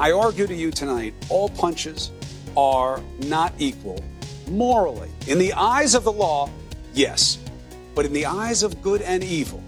[0.00, 2.10] I argue to you tonight all punches
[2.56, 4.02] are not equal
[4.48, 5.10] morally.
[5.26, 6.48] In the eyes of the law,
[6.94, 7.38] yes.
[7.94, 9.62] But in the eyes of good and evil,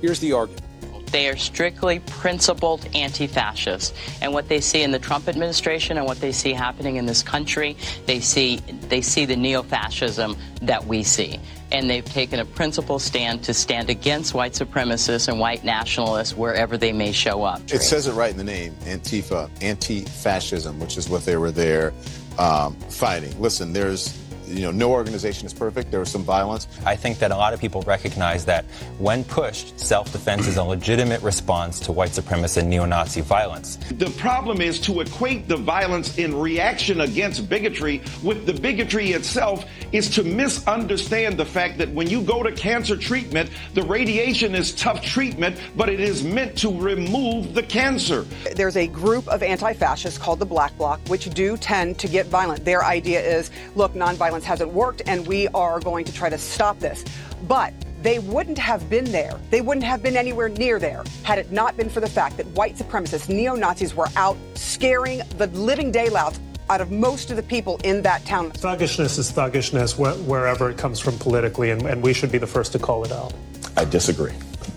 [0.00, 0.64] here's the argument.
[1.12, 3.96] They are strictly principled anti fascists.
[4.20, 7.22] And what they see in the Trump administration and what they see happening in this
[7.22, 7.76] country,
[8.06, 8.56] they see,
[8.88, 11.38] they see the neo fascism that we see.
[11.72, 16.76] And they've taken a principled stand to stand against white supremacists and white nationalists wherever
[16.76, 17.60] they may show up.
[17.72, 21.50] It says it right in the name Antifa, anti fascism, which is what they were
[21.50, 21.92] there
[22.38, 23.40] um, fighting.
[23.40, 24.16] Listen, there's
[24.46, 25.90] you know, no organization is perfect.
[25.90, 26.68] There was some violence.
[26.84, 28.64] I think that a lot of people recognize that
[28.98, 33.76] when pushed, self-defense is a legitimate response to white supremacist and neo-Nazi violence.
[33.92, 39.64] The problem is to equate the violence in reaction against bigotry with the bigotry itself
[39.92, 44.74] is to misunderstand the fact that when you go to cancer treatment, the radiation is
[44.74, 48.22] tough treatment, but it is meant to remove the cancer.
[48.54, 52.64] There's a group of anti-fascists called the Black Bloc, which do tend to get violent.
[52.64, 56.36] Their idea is, look, nonviolent violence hasn't worked, and we are going to try to
[56.36, 57.04] stop this.
[57.48, 59.40] But they wouldn't have been there.
[59.50, 62.46] They wouldn't have been anywhere near there had it not been for the fact that
[62.48, 67.42] white supremacists, neo Nazis, were out scaring the living daylights out of most of the
[67.42, 68.50] people in that town.
[68.50, 72.46] Thuggishness is thuggishness wh- wherever it comes from politically, and, and we should be the
[72.46, 73.32] first to call it out.
[73.76, 74.34] I disagree.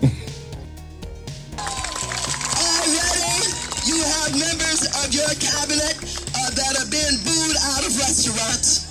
[2.70, 3.44] Already,
[3.84, 5.96] you have members of your cabinet
[6.32, 8.89] uh, that have been booed out of restaurants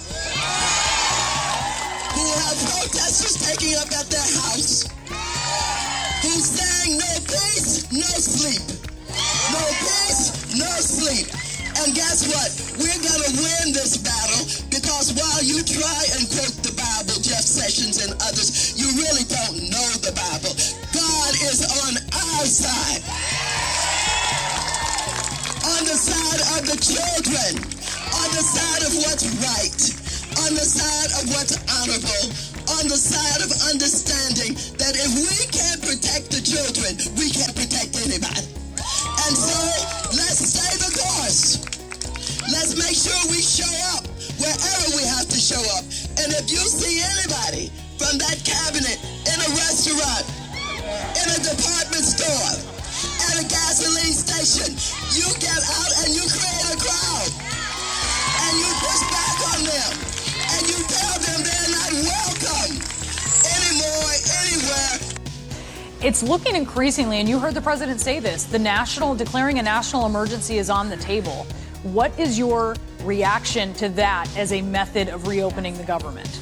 [2.15, 4.87] who have protesters taking up at their house,
[6.21, 8.79] who's saying no peace, no sleep.
[9.51, 11.27] No peace, no sleep.
[11.81, 12.49] And guess what?
[12.77, 17.41] We're going to win this battle because while you try and quote the Bible, Jeff
[17.41, 20.53] Sessions and others, you really don't know the Bible.
[20.93, 23.01] God is on our side.
[25.65, 27.51] On the side of the children.
[28.11, 30.08] On the side of what's right
[30.45, 32.23] on the side of what's honorable,
[32.80, 37.98] on the side of understanding that if we can't protect the children, we can't protect
[38.00, 38.48] anybody.
[39.26, 39.60] And so
[40.16, 41.60] let's stay the course.
[42.48, 44.08] Let's make sure we show up
[44.39, 45.83] wherever we have to show up.
[46.23, 47.67] And if you see anybody
[48.00, 50.23] from that cabinet in a restaurant,
[51.20, 52.80] in a department store,
[53.27, 54.71] at a gasoline station,
[66.02, 70.05] It's looking increasingly, and you heard the president say this the national, declaring a national
[70.05, 71.45] emergency is on the table.
[71.83, 76.39] What is your reaction to that as a method of reopening the government?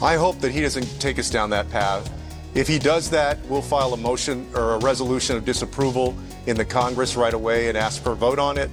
[0.00, 2.10] I hope that he doesn't take us down that path.
[2.54, 6.16] If he does that, we'll file a motion or a resolution of disapproval
[6.46, 8.70] in the Congress right away and ask for a vote on it.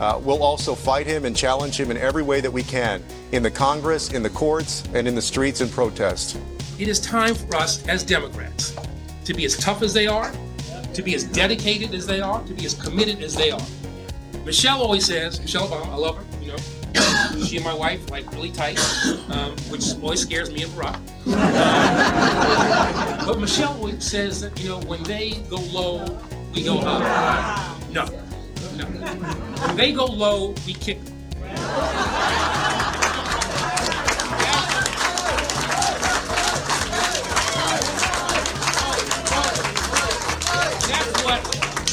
[0.00, 3.42] Uh, we'll also fight him and challenge him in every way that we can in
[3.42, 6.38] the Congress, in the courts, and in the streets and protest.
[6.78, 8.74] It is time for us as Democrats
[9.26, 10.32] to be as tough as they are,
[10.94, 13.60] to be as dedicated as they are, to be as committed as they are.
[14.44, 16.56] Michelle always says, Michelle Obama, I love her, you know.
[17.44, 18.78] she and my wife like really tight,
[19.30, 21.00] um, which always scares me and Barack.
[23.26, 26.18] but Michelle always says that, you know, when they go low,
[26.54, 27.80] we go up.
[27.90, 28.04] No,
[28.76, 28.84] no.
[28.84, 31.14] When they go low, we kick them.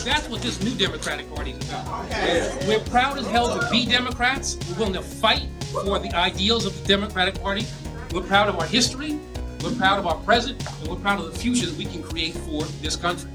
[0.03, 2.67] That's what this new Democratic Party is about.
[2.67, 4.57] We're proud as hell to be Democrats.
[4.69, 7.65] We're willing to fight for the ideals of the Democratic Party.
[8.13, 9.19] We're proud of our history.
[9.63, 12.33] We're proud of our present, and we're proud of the future that we can create
[12.33, 13.31] for this country.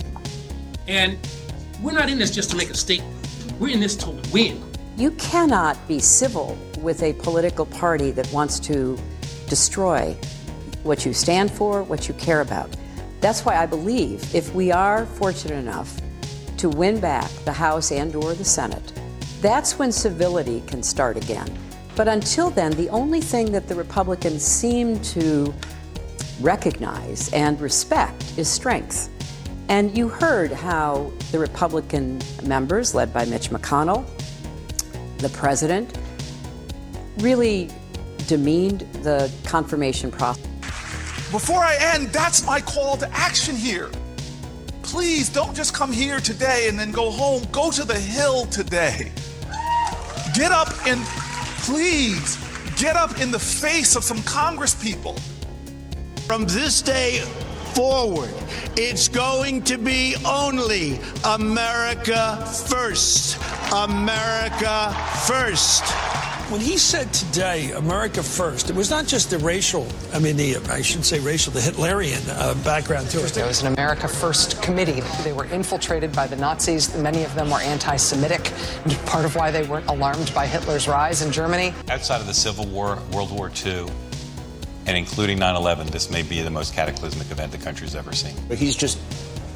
[0.87, 1.19] And
[1.83, 3.15] we're not in this just to make a statement.
[3.59, 4.63] We're in this to win.
[4.99, 8.99] You cannot be civil with a political party that wants to
[9.49, 10.15] destroy
[10.83, 12.77] what you stand for, what you care about.
[13.21, 15.99] That's why I believe if we are fortunate enough
[16.59, 18.93] to win back the House and or the Senate,
[19.41, 21.49] that's when civility can start again.
[21.97, 25.55] But until then, the only thing that the Republicans seem to
[26.41, 29.09] recognize and respect is strength.
[29.69, 34.07] And you heard how the Republican members, led by Mitch McConnell,
[35.19, 35.99] the president,
[37.19, 37.71] really
[38.27, 40.47] demeaned the confirmation process.
[41.31, 43.91] Before I end, that's my call to action here.
[44.91, 47.43] Please don't just come here today and then go home.
[47.53, 49.13] Go to the Hill today.
[50.35, 51.05] Get up and
[51.61, 52.39] please
[52.79, 55.19] get up in the face of some Congress people.
[56.27, 57.19] From this day
[57.75, 58.33] forward,
[58.79, 63.39] it's going to be only America first.
[63.71, 64.91] America
[65.27, 65.85] first.
[66.49, 70.57] When he said today, America first, it was not just the racial, I mean, the,
[70.71, 73.35] I should say racial, the Hitlerian uh, background to it.
[73.35, 75.03] There was an America First committee.
[75.25, 76.97] They were infiltrated by the Nazis.
[76.97, 78.51] Many of them were anti Semitic,
[79.05, 81.75] part of why they weren't alarmed by Hitler's rise in Germany.
[81.91, 83.87] Outside of the Civil War, World War II,
[84.87, 88.35] and including 9 11, this may be the most cataclysmic event the country's ever seen.
[88.49, 88.99] But He's just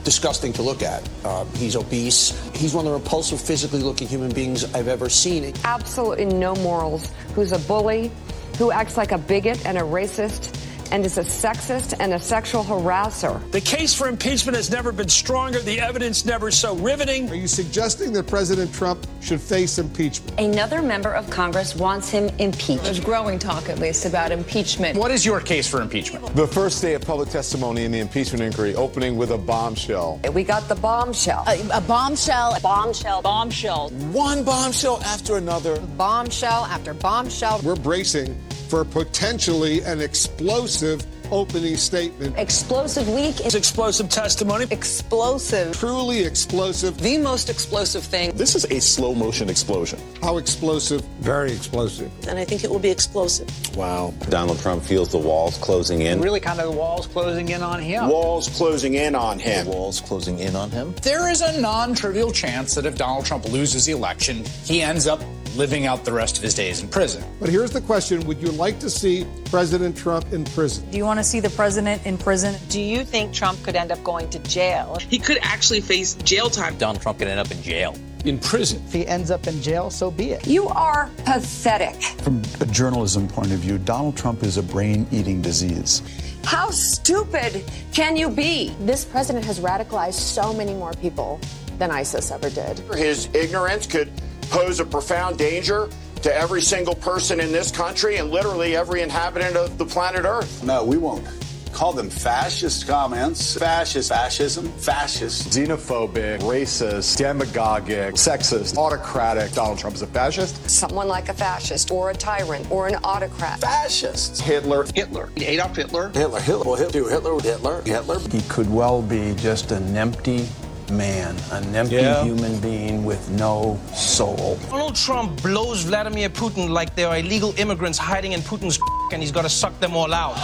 [0.04, 1.08] disgusting to look at.
[1.24, 2.30] Uh, he's obese.
[2.54, 5.52] He's one of the repulsive, physically looking human beings I've ever seen.
[5.64, 7.10] Absolutely no morals.
[7.34, 8.10] Who's a bully,
[8.58, 10.56] who acts like a bigot and a racist,
[10.92, 13.50] and is a sexist and a sexual harasser.
[13.50, 17.30] The case for impeachment has never been stronger, the evidence never so riveting.
[17.30, 20.38] Are you suggesting that President Trump should face impeachment?
[20.38, 22.84] Another member of Congress wants him impeached.
[22.84, 24.98] There's growing talk, at least, about impeachment.
[24.98, 26.26] What is your case for impeachment?
[26.36, 30.20] The first day of public testimony in the impeachment inquiry opening with a bombshell.
[30.32, 31.44] We got the bombshell.
[31.48, 32.58] A, a bombshell.
[32.60, 33.22] Bombshell.
[33.22, 33.88] Bombshell.
[34.12, 35.80] One bombshell after another.
[35.96, 37.60] Bombshell after bombshell.
[37.62, 38.36] We're bracing
[38.72, 42.34] for potentially an explosive opening statement.
[42.38, 43.38] Explosive leak.
[43.40, 44.64] It's explosive testimony.
[44.70, 45.76] Explosive.
[45.76, 46.96] Truly explosive.
[46.96, 48.34] The most explosive thing.
[48.34, 49.98] This is a slow motion explosion.
[50.22, 51.04] How explosive?
[51.20, 52.10] Very explosive.
[52.26, 53.46] And I think it will be explosive.
[53.76, 54.14] Wow.
[54.30, 56.22] Donald Trump feels the walls closing in.
[56.22, 58.08] Really, kind of the walls closing in on him.
[58.08, 59.66] Walls closing in on him.
[59.66, 60.94] Walls closing in on him.
[61.02, 65.06] There is a non trivial chance that if Donald Trump loses the election, he ends
[65.06, 65.20] up
[65.56, 67.22] living out the rest of his days in prison.
[67.40, 70.88] But here's the question Would you like to see President Trump in prison?
[70.90, 72.54] Do you want to see the president in prison?
[72.68, 74.98] Do you think Trump could end up going to jail?
[75.08, 76.76] He could actually face jail time.
[76.78, 77.96] Donald Trump could end up in jail.
[78.24, 78.80] In prison.
[78.86, 80.46] If he ends up in jail, so be it.
[80.46, 82.00] You are pathetic.
[82.22, 86.02] From a journalism point of view, Donald Trump is a brain eating disease.
[86.44, 88.74] How stupid can you be?
[88.80, 91.40] This president has radicalized so many more people
[91.78, 92.78] than ISIS ever did.
[92.94, 94.12] His ignorance could
[94.52, 99.56] pose a profound danger to every single person in this country and literally every inhabitant
[99.56, 100.62] of the planet Earth.
[100.62, 101.26] No, we won't.
[101.72, 105.48] Call them fascist comments, fascist fascism, fascist.
[105.48, 109.52] Xenophobic, racist, demagogic, sexist, autocratic.
[109.52, 110.68] Donald Trump is a fascist.
[110.68, 113.58] Someone like a fascist or a tyrant or an autocrat.
[113.58, 114.38] Fascists.
[114.38, 114.84] Hitler.
[114.94, 115.30] Hitler.
[115.38, 116.10] Adolf Hitler.
[116.10, 118.18] Hitler, Hitler, well, Hitler, Hitler, Hitler, Hitler.
[118.28, 120.46] He could well be just an empty
[120.90, 122.24] man, an empty Yeah.
[122.24, 124.58] human being with no soul.
[124.70, 128.78] Donald Trump blows Vladimir Putin like they are illegal immigrants hiding in Putin's
[129.12, 130.36] and he's got to suck them all out.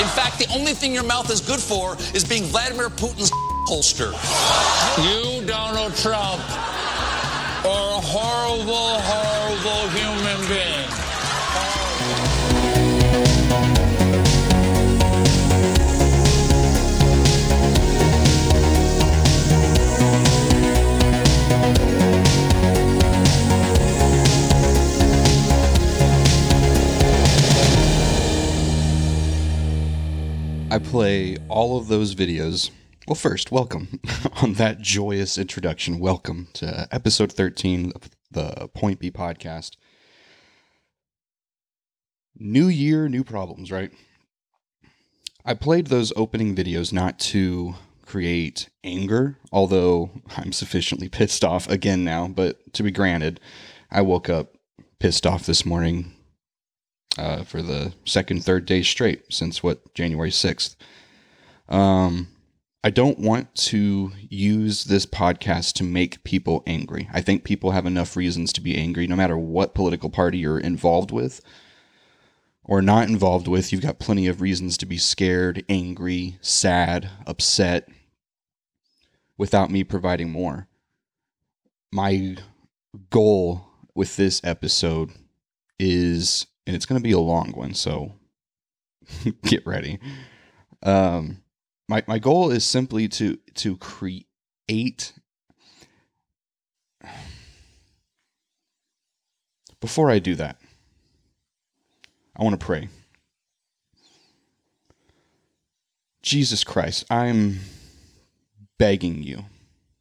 [0.00, 3.30] In fact, the only thing your mouth is good for is being Vladimir Putin's
[3.68, 4.12] holster.
[5.02, 6.40] You, Donald Trump,
[7.62, 10.09] are a horrible, horrible human
[30.72, 32.70] I play all of those videos.
[33.08, 33.98] Well, first, welcome
[34.40, 35.98] on that joyous introduction.
[35.98, 39.72] Welcome to episode 13 of the Point B podcast.
[42.36, 43.90] New year, new problems, right?
[45.44, 47.74] I played those opening videos not to
[48.06, 53.40] create anger, although I'm sufficiently pissed off again now, but to be granted,
[53.90, 54.54] I woke up
[55.00, 56.14] pissed off this morning
[57.18, 60.76] uh, for the second, third day straight since what January sixth.
[61.68, 62.28] Um,
[62.82, 67.08] I don't want to use this podcast to make people angry.
[67.12, 70.58] I think people have enough reasons to be angry, no matter what political party you're
[70.58, 71.42] involved with
[72.64, 73.70] or not involved with.
[73.70, 77.88] You've got plenty of reasons to be scared, angry, sad, upset,
[79.36, 80.68] without me providing more.
[81.92, 82.36] My
[83.10, 85.10] goal with this episode
[85.78, 88.14] is and it's going to be a long one, so
[89.42, 89.98] get ready.
[90.82, 91.42] Um,
[91.88, 95.12] my my goal is simply to to create.
[99.80, 100.58] Before I do that,
[102.36, 102.88] I want to pray.
[106.22, 107.60] Jesus Christ, I'm
[108.78, 109.46] begging you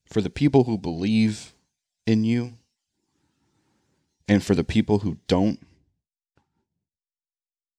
[0.05, 1.53] for the people who believe
[2.05, 2.53] in you
[4.27, 5.59] and for the people who don't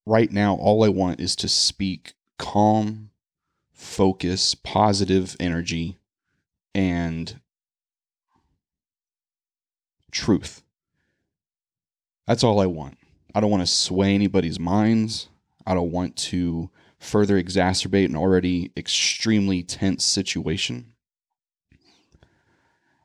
[0.06, 3.10] right now, all I want is to speak calm,
[3.72, 5.98] focus, positive energy,
[6.74, 7.40] and
[10.10, 10.62] truth.
[12.26, 12.98] That's all I want.
[13.34, 15.28] I don't want to sway anybody's minds.
[15.66, 20.92] I don't want to further exacerbate an already extremely tense situation.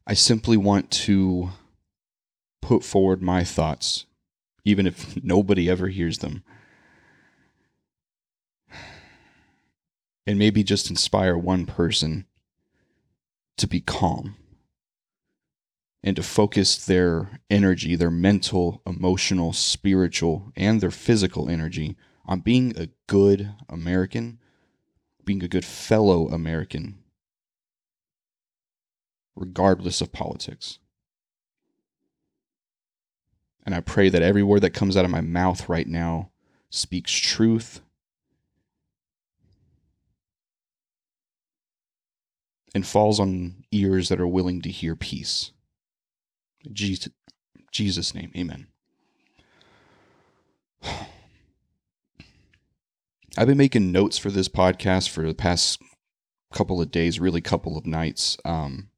[0.08, 1.50] I simply want to
[2.62, 4.06] put forward my thoughts,
[4.64, 6.44] even if nobody ever hears them.
[10.28, 12.26] And maybe just inspire one person
[13.58, 14.36] to be calm
[16.04, 22.74] and to focus their energy, their mental, emotional, spiritual, and their physical energy on being
[22.78, 24.40] a good American,
[25.26, 27.00] being a good fellow American,
[29.36, 30.80] regardless of politics.
[33.66, 36.30] And I pray that every word that comes out of my mouth right now
[36.70, 37.82] speaks truth
[42.76, 45.52] and falls on ears that are willing to hear peace.
[46.72, 47.10] Jesus,
[47.72, 48.68] Jesus' name, amen.
[53.38, 55.82] I've been making notes for this podcast for the past
[56.54, 58.38] couple of days, really couple of nights.
[58.44, 58.90] Um,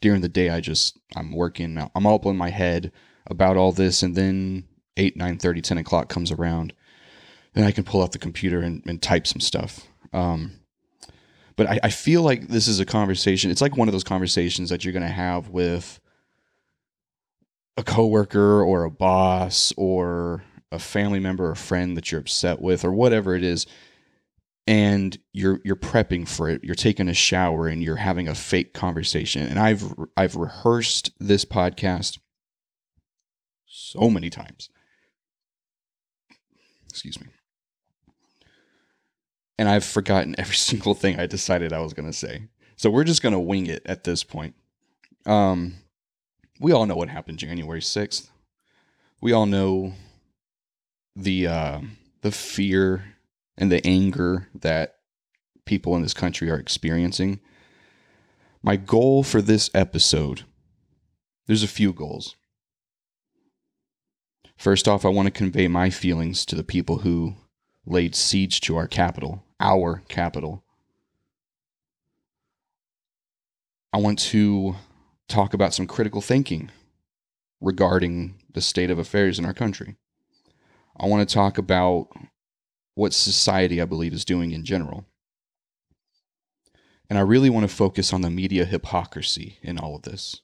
[0.00, 1.78] during the day, I just I'm working.
[1.94, 2.90] I'm all up in my head
[3.26, 4.64] about all this, and then
[4.96, 6.72] eight, nine thirty, ten o'clock comes around,
[7.54, 9.88] then I can pull out the computer and, and type some stuff.
[10.12, 10.60] Um,
[11.56, 13.50] but I, I feel like this is a conversation.
[13.50, 16.00] It's like one of those conversations that you're going to have with
[17.76, 22.84] a coworker or a boss or a family member or friend that you're upset with
[22.84, 23.66] or whatever it is
[24.66, 28.74] and you're you're prepping for it you're taking a shower and you're having a fake
[28.74, 32.18] conversation and I've I've rehearsed this podcast
[33.66, 34.70] so many times
[36.88, 37.28] excuse me
[39.58, 43.04] and I've forgotten every single thing I decided I was going to say so we're
[43.04, 44.54] just going to wing it at this point
[45.24, 45.74] um
[46.58, 48.28] we all know what happened January 6th.
[49.20, 49.94] We all know
[51.14, 51.80] the uh,
[52.22, 53.16] the fear
[53.56, 54.96] and the anger that
[55.64, 57.40] people in this country are experiencing.
[58.62, 60.42] My goal for this episode,
[61.46, 62.36] there's a few goals.
[64.56, 67.34] First off, I want to convey my feelings to the people who
[67.86, 70.64] laid siege to our capital, our capital.
[73.92, 74.74] I want to
[75.28, 76.70] talk about some critical thinking
[77.60, 79.96] regarding the state of affairs in our country.
[80.98, 82.08] I want to talk about
[82.94, 85.06] what society, I believe, is doing in general.
[87.08, 90.40] And I really want to focus on the media hypocrisy in all of this.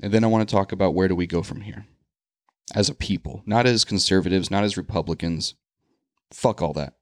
[0.00, 1.86] And then I want to talk about where do we go from here
[2.74, 5.54] as a people, not as conservatives, not as Republicans.
[6.30, 6.94] Fuck all that.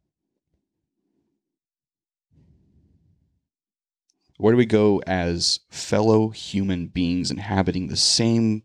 [4.38, 8.64] Where do we go as fellow human beings inhabiting the same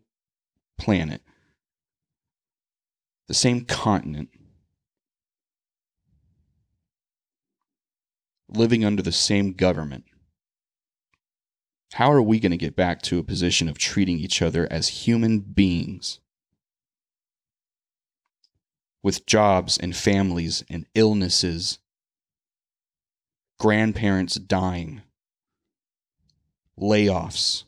[0.78, 1.22] planet,
[3.26, 4.28] the same continent,
[8.48, 10.04] living under the same government?
[11.94, 14.88] How are we going to get back to a position of treating each other as
[14.88, 16.20] human beings?
[19.02, 21.78] With jobs and families and illnesses,
[23.58, 25.02] grandparents dying
[26.78, 27.64] layoffs,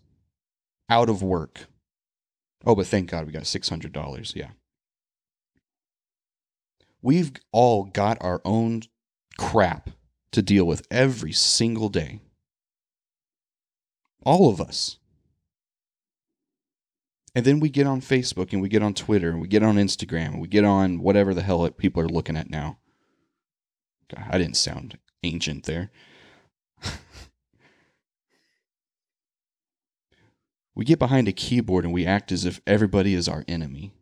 [0.88, 1.66] out of work.
[2.66, 4.34] Oh, but thank God we got $600.
[4.34, 4.50] Yeah.
[7.02, 8.82] We've all got our own
[9.36, 9.90] crap
[10.32, 12.20] to deal with every single day.
[14.24, 14.98] All of us.
[17.34, 19.76] And then we get on Facebook and we get on Twitter and we get on
[19.76, 22.78] Instagram and we get on whatever the hell people are looking at now.
[24.14, 25.90] God, I didn't sound ancient there.
[30.74, 33.92] We get behind a keyboard and we act as if everybody is our enemy.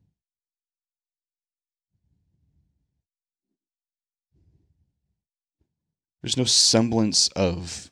[6.22, 7.90] There's no semblance of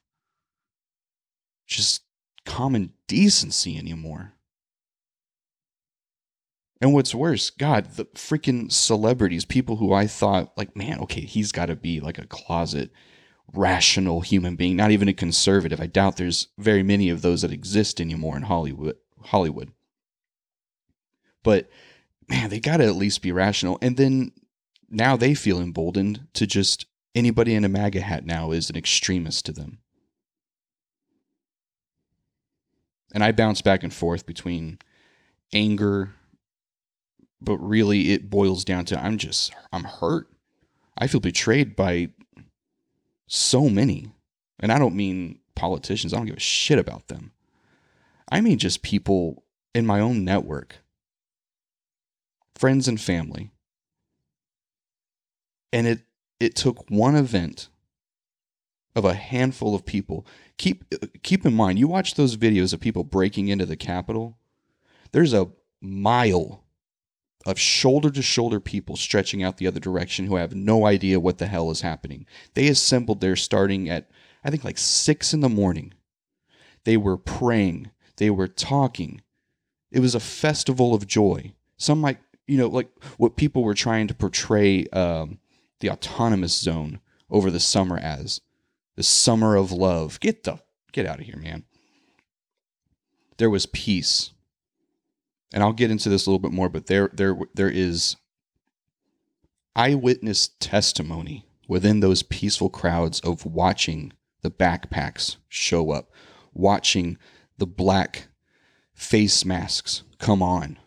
[1.67, 2.03] just
[2.47, 4.35] common decency anymore.
[6.81, 11.53] And what's worse, God, the freaking celebrities, people who I thought, like, man, okay, he's
[11.53, 12.91] got to be like a closet
[13.53, 15.81] rational human being, not even a conservative.
[15.81, 18.97] I doubt there's very many of those that exist anymore in Hollywood.
[19.25, 19.73] Hollywood.
[21.43, 21.69] But
[22.29, 23.79] man, they got to at least be rational.
[23.83, 24.33] And then
[24.89, 29.45] now they feel emboldened to just anybody in a MAGA hat now is an extremist
[29.47, 29.79] to them.
[33.13, 34.79] And I bounce back and forth between
[35.53, 36.15] anger,
[37.41, 40.29] but really it boils down to I'm just, I'm hurt.
[40.97, 42.11] I feel betrayed by
[43.27, 44.13] so many.
[44.59, 47.33] And I don't mean politicians, I don't give a shit about them.
[48.31, 49.43] I mean just people
[49.75, 50.77] in my own network,
[52.55, 53.51] friends and family.
[55.73, 56.01] And it
[56.39, 57.69] it took one event
[58.97, 60.27] of a handful of people.
[60.59, 60.85] Keep
[61.23, 64.37] keep in mind, you watch those videos of people breaking into the Capitol.
[65.13, 65.49] There's a
[65.81, 66.65] mile
[67.47, 71.39] of shoulder to shoulder people stretching out the other direction who have no idea what
[71.39, 72.27] the hell is happening.
[72.55, 74.11] They assembled there starting at
[74.45, 75.95] I think like six in the morning.
[76.85, 77.91] They were praying.
[78.17, 79.23] They were talking.
[79.91, 81.53] It was a festival of joy.
[81.77, 85.39] Some might, you know, like what people were trying to portray um,
[85.81, 88.41] the autonomous zone over the summer as
[88.97, 90.21] the summer of love.
[90.21, 90.61] Get the
[90.93, 91.65] get out of here, man.
[93.39, 94.33] There was peace.
[95.53, 98.17] And I'll get into this a little bit more, but there there there is
[99.75, 106.11] eyewitness testimony within those peaceful crowds of watching the backpacks show up,
[106.53, 107.17] watching
[107.59, 108.29] the black
[108.95, 110.79] face masks come on.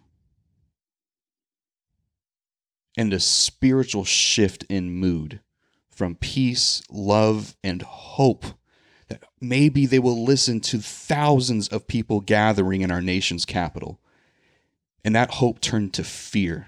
[2.95, 5.39] And a spiritual shift in mood
[5.89, 8.45] from peace, love, and hope
[9.07, 13.99] that maybe they will listen to thousands of people gathering in our nation's capital.
[15.03, 16.67] And that hope turned to fear.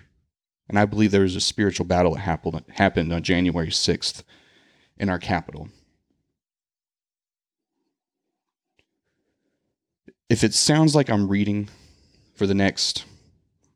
[0.67, 4.23] And I believe there was a spiritual battle that happened, happened on January 6th
[4.97, 5.69] in our capital.
[10.29, 11.69] If it sounds like I'm reading
[12.33, 13.05] for the next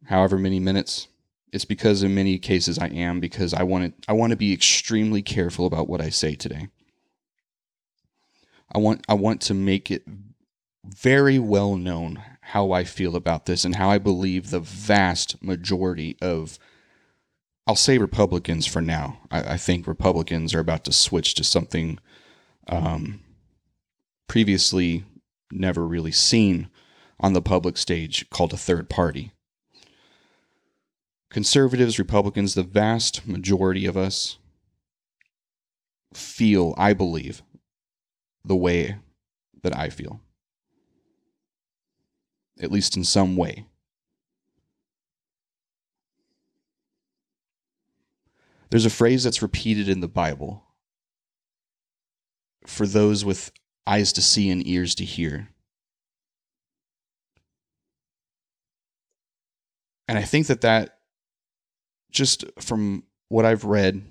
[0.05, 1.07] however many minutes,
[1.51, 4.53] it's because in many cases I am because I want to I want to be
[4.53, 6.69] extremely careful about what I say today.
[8.73, 10.03] I want I want to make it
[10.83, 16.17] very well known how I feel about this and how I believe the vast majority
[16.21, 16.59] of
[17.67, 19.19] I'll say Republicans for now.
[19.29, 21.99] I, I think Republicans are about to switch to something
[22.67, 23.21] um,
[24.27, 25.03] previously
[25.51, 26.69] never really seen
[27.19, 29.33] on the public stage called a third party
[31.29, 34.37] conservatives, Republicans, the vast majority of us
[36.13, 37.43] feel, I believe,
[38.43, 38.97] the way
[39.61, 40.21] that I feel.
[42.61, 43.65] At least in some way.
[48.69, 50.63] There's a phrase that's repeated in the Bible
[52.67, 53.51] for those with
[53.87, 55.49] eyes to see and ears to hear.
[60.07, 60.99] And I think that that
[62.11, 64.03] just from what I've read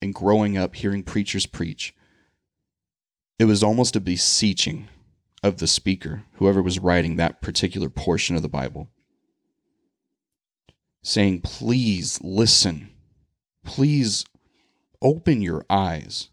[0.00, 1.94] and growing up hearing preachers preach,
[3.38, 4.88] it was almost a beseeching
[5.42, 8.90] of the speaker, whoever was writing that particular portion of the Bible,
[11.02, 12.90] saying, Please listen.
[13.64, 14.24] Please
[15.02, 16.30] open your eyes,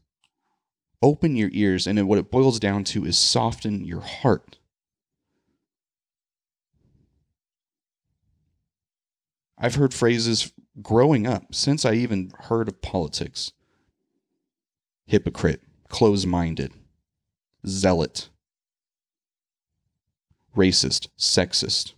[1.02, 1.88] open your ears.
[1.88, 4.58] And what it boils down to is soften your heart.
[9.58, 13.52] I've heard phrases growing up, since I even heard of politics
[15.08, 16.74] hypocrite, close minded,
[17.66, 18.30] zealot,
[20.58, 21.94] racist, sexist,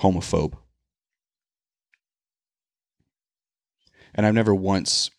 [0.00, 0.54] homophobe.
[4.14, 5.10] And I've never once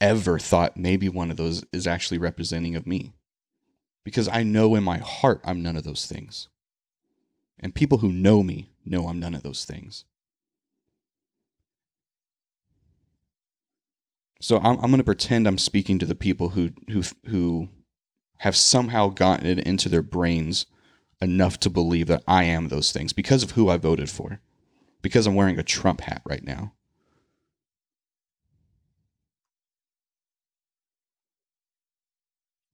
[0.00, 3.14] ever thought maybe one of those is actually representing of me.
[4.04, 6.48] Because I know in my heart I'm none of those things.
[7.58, 10.04] And people who know me know I'm none of those things.
[14.40, 17.68] So I'm, I'm going to pretend I'm speaking to the people who who who
[18.38, 20.66] have somehow gotten it into their brains
[21.24, 24.40] enough to believe that I am those things because of who I voted for,
[25.02, 26.72] because I'm wearing a Trump hat right now.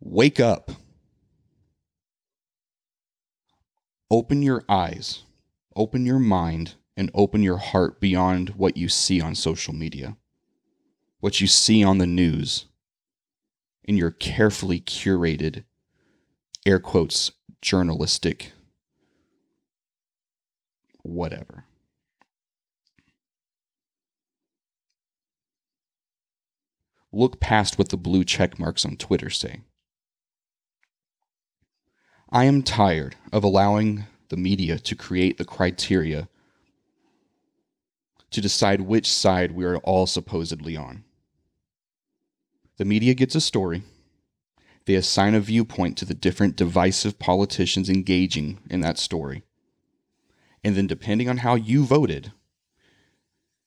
[0.01, 0.73] Wake up.
[4.11, 5.23] Open your eyes,
[5.77, 10.17] open your mind, and open your heart beyond what you see on social media
[11.21, 12.67] what you see on the news
[13.85, 15.65] in your carefully curated,
[16.67, 18.53] air quotes, journalistic
[21.03, 21.65] whatever.
[27.13, 29.61] Look past what the blue check marks on Twitter say.
[32.31, 36.29] I am tired of allowing the media to create the criteria
[38.31, 41.03] to decide which side we are all supposedly on.
[42.77, 43.83] The media gets a story.
[44.91, 49.45] They assign a viewpoint to the different divisive politicians engaging in that story.
[50.65, 52.33] And then, depending on how you voted,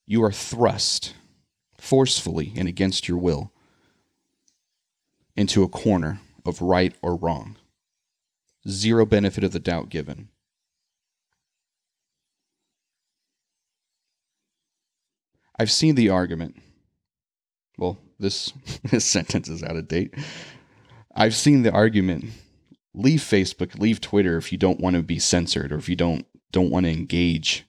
[0.05, 1.13] you are thrust
[1.77, 3.53] forcefully and against your will
[5.37, 7.55] into a corner of right or wrong.
[8.67, 10.27] Zero benefit of the doubt given.
[15.57, 16.57] I've seen the argument
[17.77, 20.13] well, this, this sentence is out of date.
[21.13, 22.25] I've seen the argument
[22.93, 26.25] leave Facebook, leave Twitter if you don't want to be censored or if you don't
[26.51, 27.65] don't want to engage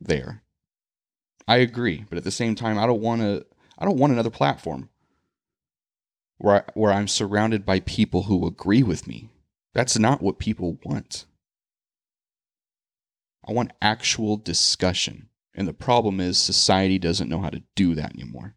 [0.00, 0.42] there.
[1.48, 3.46] I agree, but at the same time I don't want to
[3.78, 4.88] I don't want another platform
[6.38, 9.30] where I, where I'm surrounded by people who agree with me.
[9.74, 11.26] That's not what people want.
[13.46, 15.28] I want actual discussion.
[15.54, 18.54] And the problem is society doesn't know how to do that anymore.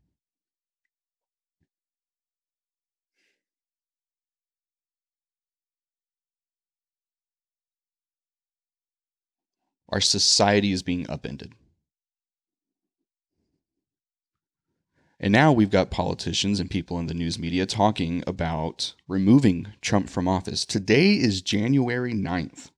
[9.90, 11.54] Our society is being upended.
[15.20, 20.10] And now we've got politicians and people in the news media talking about removing Trump
[20.10, 20.64] from office.
[20.64, 22.70] Today is January 9th.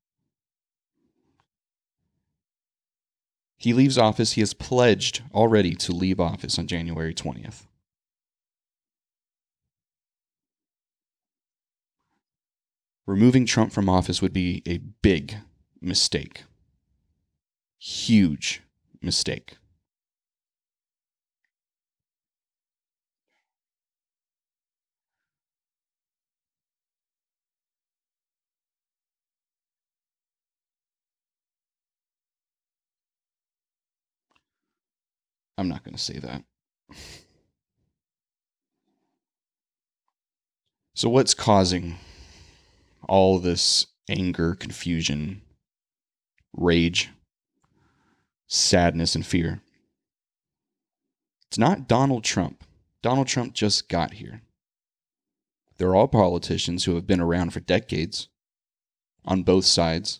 [3.58, 4.32] He leaves office.
[4.32, 7.68] He has pledged already to leave office on January 20th.
[13.06, 15.36] Removing Trump from office would be a big
[15.80, 16.46] mistake.
[17.84, 18.62] Huge
[19.02, 19.58] mistake.
[35.58, 36.44] I'm not going to say that.
[40.94, 41.96] So, what's causing
[43.08, 45.42] all this anger, confusion,
[46.54, 47.10] rage,
[48.52, 49.62] sadness, and fear?
[51.48, 52.64] It's not Donald Trump.
[53.02, 54.42] Donald Trump just got here.
[55.78, 58.28] They're all politicians who have been around for decades
[59.26, 60.20] on both sides.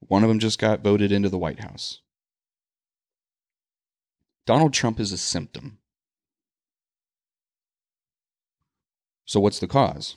[0.00, 2.00] One of them just got voted into the White House.
[4.46, 5.78] Donald Trump is a symptom.
[9.26, 10.16] So, what's the cause?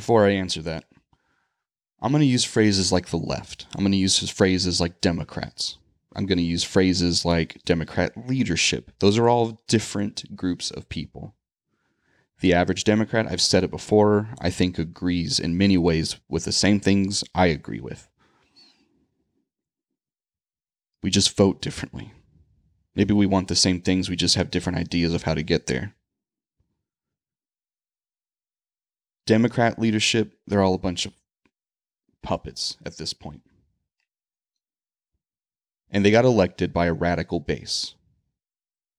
[0.00, 0.86] Before I answer that,
[2.00, 3.66] I'm going to use phrases like the left.
[3.74, 5.76] I'm going to use phrases like Democrats.
[6.16, 8.92] I'm going to use phrases like Democrat leadership.
[9.00, 11.34] Those are all different groups of people.
[12.40, 16.50] The average Democrat, I've said it before, I think agrees in many ways with the
[16.52, 18.08] same things I agree with.
[21.02, 22.14] We just vote differently.
[22.94, 25.66] Maybe we want the same things, we just have different ideas of how to get
[25.66, 25.94] there.
[29.30, 31.12] Democrat leadership, they're all a bunch of
[32.20, 33.42] puppets at this point.
[35.88, 37.94] And they got elected by a radical base.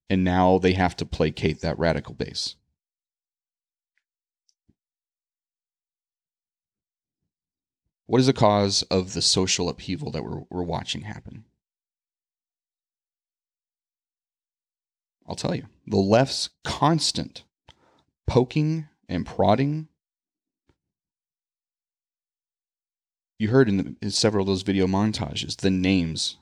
[0.10, 2.56] And now they have to placate that radical base.
[8.06, 11.44] What is the cause of the social upheaval that we're, we're watching happen?
[15.28, 15.66] I'll tell you.
[15.86, 17.44] The left's constant
[18.26, 19.90] poking and prodding.
[23.42, 26.38] You heard in, the, in several of those video montages the names,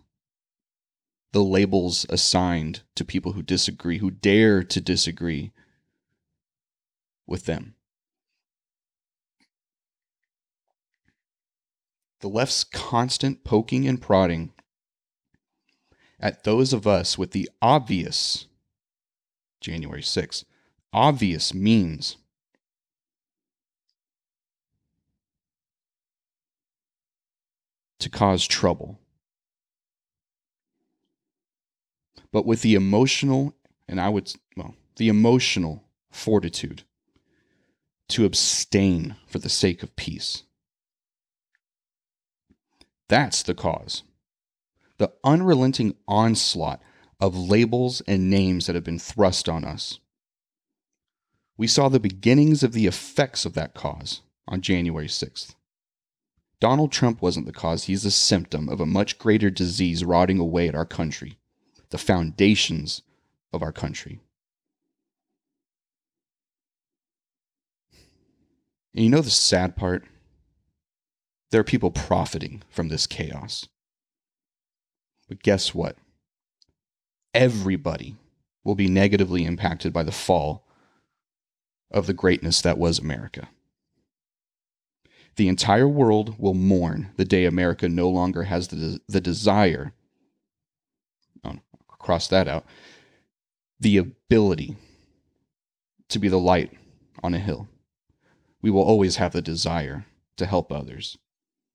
[1.31, 5.53] the labels assigned to people who disagree, who dare to disagree
[7.25, 7.75] with them.
[12.19, 14.51] The left's constant poking and prodding
[16.19, 18.47] at those of us with the obvious
[19.61, 20.43] January 6th.
[20.91, 22.17] Obvious means
[27.99, 28.99] to cause trouble.
[32.31, 33.53] But with the emotional,
[33.87, 36.83] and I would, well, the emotional fortitude
[38.09, 40.43] to abstain for the sake of peace.
[43.07, 44.03] That's the cause.
[44.97, 46.81] The unrelenting onslaught
[47.19, 49.99] of labels and names that have been thrust on us.
[51.57, 55.55] We saw the beginnings of the effects of that cause on January 6th.
[56.59, 60.67] Donald Trump wasn't the cause, he's a symptom of a much greater disease rotting away
[60.67, 61.37] at our country,
[61.89, 63.01] the foundations
[63.53, 64.19] of our country.
[68.93, 70.03] And you know the sad part?
[71.51, 73.67] There are people profiting from this chaos.
[75.27, 75.95] But guess what?
[77.33, 78.15] everybody
[78.63, 80.65] will be negatively impacted by the fall
[81.91, 83.49] of the greatness that was America.
[85.39, 89.93] The entire world will mourn the day America no longer has the, the desire,
[91.45, 91.55] oh,
[91.87, 92.65] cross that out,
[93.79, 94.75] the ability
[96.09, 96.73] to be the light
[97.23, 97.69] on a hill.
[98.61, 101.17] We will always have the desire to help others.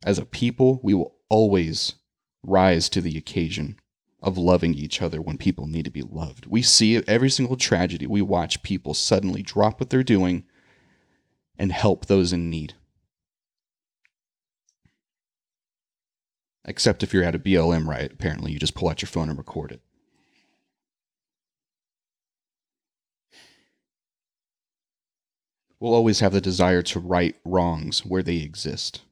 [0.04, 1.94] As a people, we will always
[2.42, 3.78] rise to the occasion
[4.22, 6.44] of loving each other when people need to be loved.
[6.44, 8.06] We see every single tragedy.
[8.06, 10.44] We watch people suddenly drop what they're doing
[11.58, 12.74] and help those in need.
[16.64, 19.36] Except if you're at a BLM riot, apparently you just pull out your phone and
[19.36, 19.82] record it.
[25.78, 29.02] We'll always have the desire to right wrongs where they exist.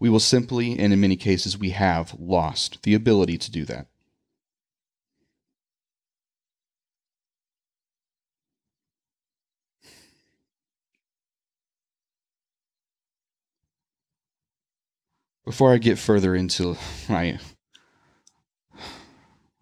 [0.00, 3.86] We will simply, and in many cases we have, lost the ability to do that.
[15.44, 16.76] Before I get further into
[17.08, 17.38] my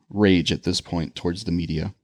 [0.08, 1.94] rage at this point towards the media,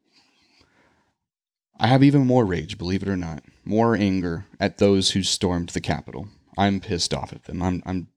[1.79, 5.69] I have even more rage, believe it or not, more anger at those who stormed
[5.71, 6.29] the Capitol.
[6.57, 7.63] I'm pissed off at them.
[7.63, 8.09] I'm, I'm,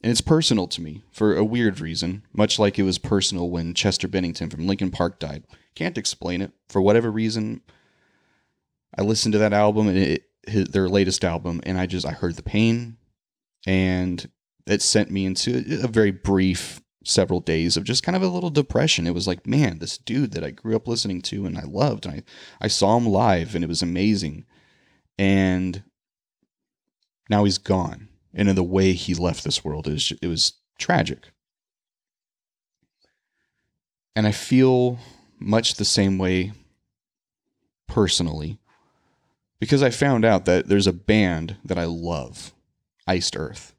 [0.00, 3.74] and it's personal to me for a weird reason, much like it was personal when
[3.74, 5.42] Chester Bennington from Linkin Park died.
[5.74, 7.62] Can't explain it for whatever reason.
[8.96, 12.12] I listened to that album and it, his, their latest album, and I just I
[12.12, 12.96] heard the pain,
[13.66, 14.28] and
[14.66, 18.50] it sent me into a very brief several days of just kind of a little
[18.50, 19.06] depression.
[19.06, 22.06] It was like, man, this dude that I grew up listening to and I loved,
[22.06, 22.22] and I
[22.60, 24.44] I saw him live, and it was amazing,
[25.18, 25.82] and
[27.30, 31.30] now he's gone, and in the way he left this world is it was tragic,
[34.14, 34.98] and I feel
[35.40, 36.52] much the same way
[37.86, 38.58] personally
[39.60, 42.52] because I found out that there's a band that I love,
[43.06, 43.74] Iced Earth.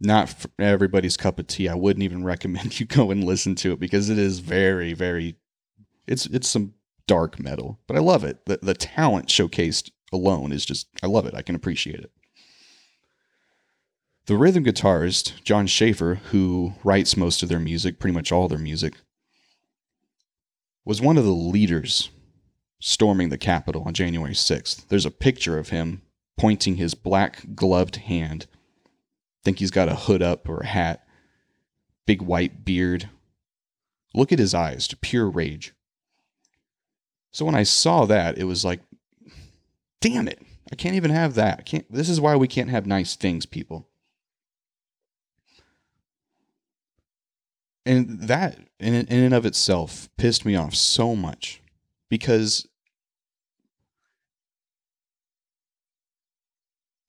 [0.00, 1.68] Not everybody's cup of tea.
[1.68, 5.36] I wouldn't even recommend you go and listen to it because it is very, very.
[6.06, 6.74] It's it's some
[7.06, 8.44] dark metal, but I love it.
[8.46, 11.34] The the talent showcased alone is just I love it.
[11.34, 12.10] I can appreciate it.
[14.26, 18.58] The rhythm guitarist Jon Schaffer, who writes most of their music, pretty much all their
[18.58, 18.94] music,
[20.84, 22.10] was one of the leaders
[22.84, 24.88] storming the Capitol on January 6th.
[24.88, 26.02] There's a picture of him
[26.36, 28.46] pointing his black gloved hand.
[29.44, 31.06] think he's got a hood up or a hat,
[32.06, 33.08] big white beard.
[34.14, 35.74] Look at his eyes, to pure rage.
[37.30, 38.80] So when I saw that, it was like,
[40.00, 40.42] damn it.
[40.72, 41.60] I can't even have that.
[41.60, 43.88] I can't this is why we can't have nice things, people.
[47.86, 51.62] And that in in and of itself pissed me off so much
[52.08, 52.66] because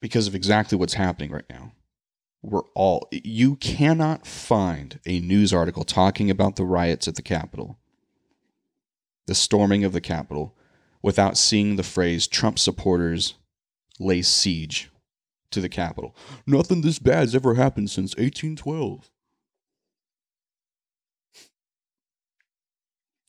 [0.04, 1.72] because of exactly what's happening right now.
[2.42, 7.78] We're all, you cannot find a news article talking about the riots at the Capitol,
[9.26, 10.54] the storming of the Capitol,
[11.00, 13.36] without seeing the phrase Trump supporters
[13.98, 14.90] lay siege
[15.50, 16.14] to the Capitol.
[16.46, 19.10] Nothing this bad's ever happened since 1812.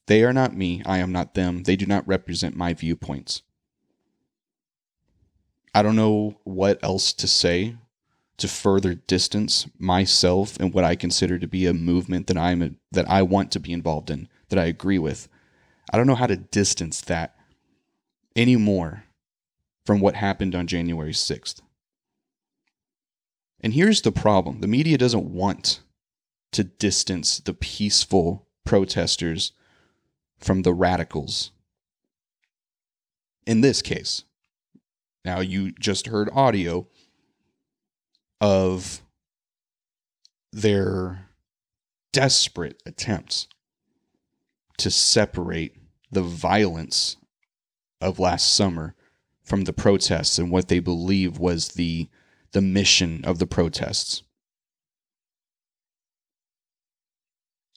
[0.07, 0.81] They are not me.
[0.85, 1.63] I am not them.
[1.63, 3.43] They do not represent my viewpoints.
[5.75, 7.75] I don't know what else to say
[8.37, 12.69] to further distance myself and what I consider to be a movement that I'm a,
[12.93, 15.27] that I want to be involved in, that I agree with.
[15.91, 17.35] I don't know how to distance that
[18.37, 19.03] anymore
[19.85, 21.59] from what happened on January 6th.
[23.59, 24.61] And here's the problem.
[24.61, 25.81] The media doesn't want
[26.53, 29.51] to distance the peaceful protesters
[30.39, 31.51] from the radicals.
[33.45, 34.23] In this case,
[35.25, 36.87] now, you just heard audio
[38.39, 39.01] of
[40.53, 41.29] their
[42.13, 43.47] desperate attempts
[44.77, 45.75] to separate
[46.11, 47.17] the violence
[47.99, 48.93] of last summer
[49.43, 52.07] from the protests and what they believe was the
[52.51, 54.23] the mission of the protests.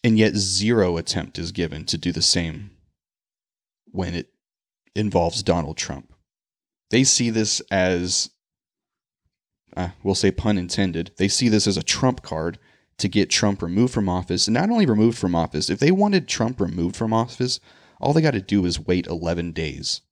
[0.05, 2.71] And yet zero attempt is given to do the same
[3.87, 4.29] when it
[4.95, 6.13] involves Donald Trump.
[6.91, 8.31] They see this as,
[9.77, 12.59] uh, we'll say pun intended, they see this as a trump card
[12.99, 14.47] to get Trump removed from office.
[14.47, 17.61] And not only removed from office, if they wanted Trump removed from office,
[18.01, 20.03] all they got to do is wait 11 days.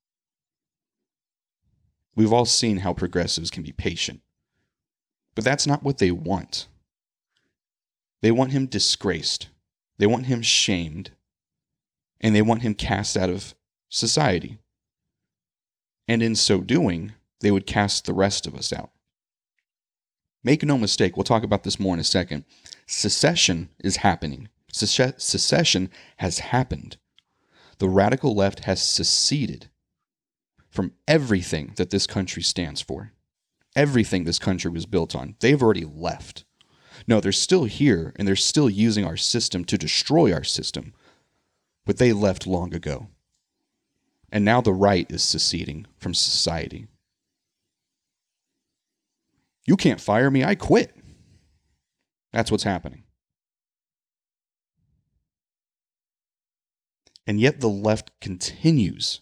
[2.14, 4.20] We've all seen how progressives can be patient.
[5.34, 6.68] But that's not what they want.
[8.22, 9.48] They want him disgraced.
[9.98, 11.10] They want him shamed.
[12.20, 13.54] And they want him cast out of
[13.88, 14.58] society
[16.08, 18.90] and in so doing, they would cast the rest of us out.
[20.44, 22.44] Make no mistake, we'll talk about this more in a second.
[22.86, 24.48] Secession is happening.
[24.72, 26.98] Secession has happened.
[27.78, 29.68] The radical left has seceded
[30.70, 33.12] from everything that this country stands for,
[33.74, 35.34] everything this country was built on.
[35.40, 36.44] They've already left.
[37.06, 40.92] No, they're still here and they're still using our system to destroy our system.
[41.84, 43.08] But they left long ago.
[44.30, 46.88] And now the right is seceding from society.
[49.66, 50.96] You can't fire me, I quit.
[52.32, 53.04] That's what's happening.
[57.26, 59.20] And yet the left continues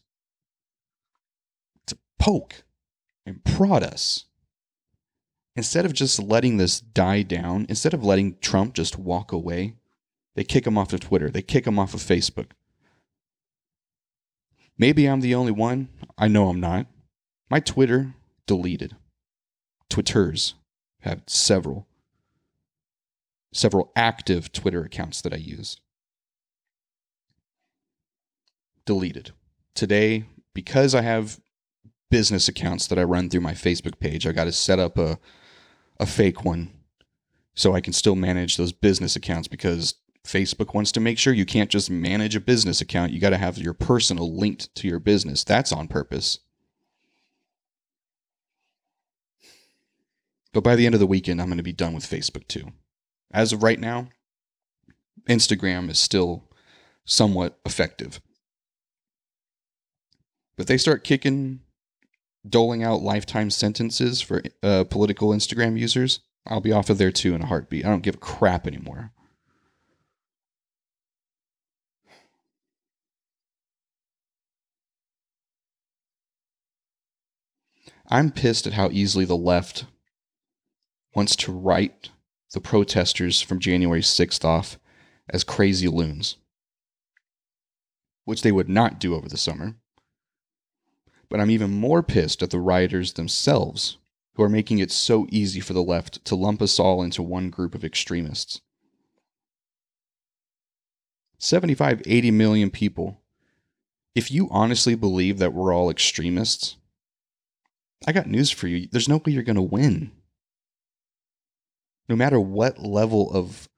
[1.86, 2.64] to poke
[3.24, 4.26] and prod us.
[5.56, 9.76] Instead of just letting this die down, instead of letting Trump just walk away,
[10.34, 12.50] they kick him off of Twitter, they kick him off of Facebook.
[14.76, 15.88] Maybe I'm the only one.
[16.18, 16.86] I know I'm not.
[17.50, 18.14] My Twitter
[18.46, 18.96] deleted.
[19.88, 20.54] Twitters
[21.00, 21.86] have several
[23.52, 25.76] several active Twitter accounts that I use.
[28.84, 29.30] Deleted.
[29.74, 31.40] Today, because I have
[32.10, 35.18] business accounts that I run through my Facebook page, I got to set up a
[36.00, 36.72] a fake one
[37.54, 39.94] so I can still manage those business accounts because
[40.26, 43.12] Facebook wants to make sure you can't just manage a business account.
[43.12, 45.44] You got to have your personal linked to your business.
[45.44, 46.38] That's on purpose.
[50.52, 52.72] But by the end of the weekend, I'm going to be done with Facebook too.
[53.32, 54.08] As of right now,
[55.28, 56.44] Instagram is still
[57.04, 58.20] somewhat effective.
[60.56, 61.60] But they start kicking,
[62.48, 66.20] doling out lifetime sentences for uh, political Instagram users.
[66.46, 67.84] I'll be off of there too in a heartbeat.
[67.84, 69.10] I don't give a crap anymore.
[78.10, 79.86] I'm pissed at how easily the left
[81.14, 82.10] wants to write
[82.52, 84.78] the protesters from January 6th off
[85.28, 86.36] as crazy loons,
[88.24, 89.76] which they would not do over the summer.
[91.28, 93.96] But I'm even more pissed at the rioters themselves,
[94.34, 97.50] who are making it so easy for the left to lump us all into one
[97.50, 98.60] group of extremists.
[101.38, 103.20] 75, 80 million people.
[104.14, 106.76] If you honestly believe that we're all extremists,
[108.06, 108.88] I got news for you.
[108.90, 110.12] There's no way you're going to win
[112.08, 113.68] no matter what level of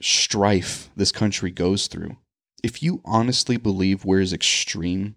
[0.00, 2.16] strife this country goes through,
[2.62, 5.16] if you honestly believe we're as extreme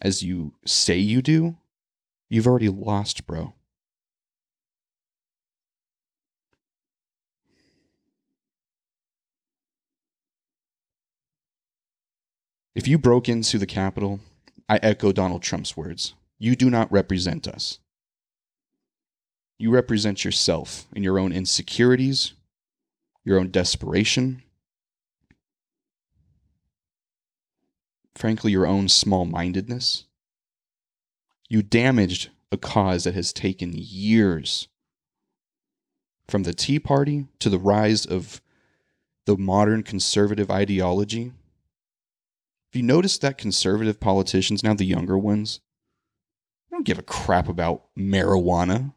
[0.00, 1.56] as you say you do,
[2.28, 3.54] you've already lost, bro.
[12.76, 14.20] If you broke into the Capitol,
[14.68, 16.14] I echo Donald Trump's words.
[16.38, 17.78] You do not represent us.
[19.58, 22.32] You represent yourself and your own insecurities,
[23.24, 24.42] your own desperation,
[28.14, 30.04] frankly, your own small mindedness.
[31.48, 34.68] You damaged a cause that has taken years
[36.28, 38.40] from the Tea Party to the rise of
[39.24, 41.24] the modern conservative ideology.
[41.24, 45.60] Have you noticed that conservative politicians, now the younger ones,
[46.70, 48.94] don't give a crap about marijuana.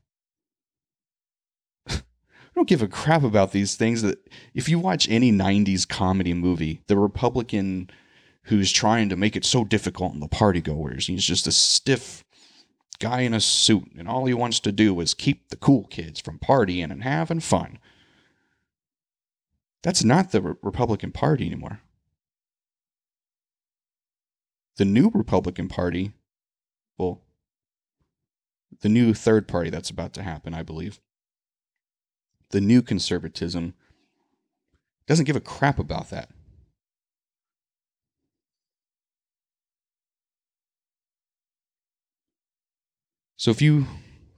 [1.87, 2.01] I
[2.55, 4.19] don't give a crap about these things that
[4.53, 7.89] if you watch any 90s comedy movie, the Republican
[8.45, 12.23] who's trying to make it so difficult on the party goers, he's just a stiff
[12.99, 16.19] guy in a suit and all he wants to do is keep the cool kids
[16.19, 17.79] from partying and having fun.
[19.81, 21.81] That's not the Republican Party anymore.
[24.77, 26.13] The new Republican Party,
[26.97, 27.21] well,
[28.81, 30.99] the new third party that's about to happen, I believe,
[32.49, 33.73] the new conservatism
[35.07, 36.29] doesn't give a crap about that.
[43.37, 43.87] So if you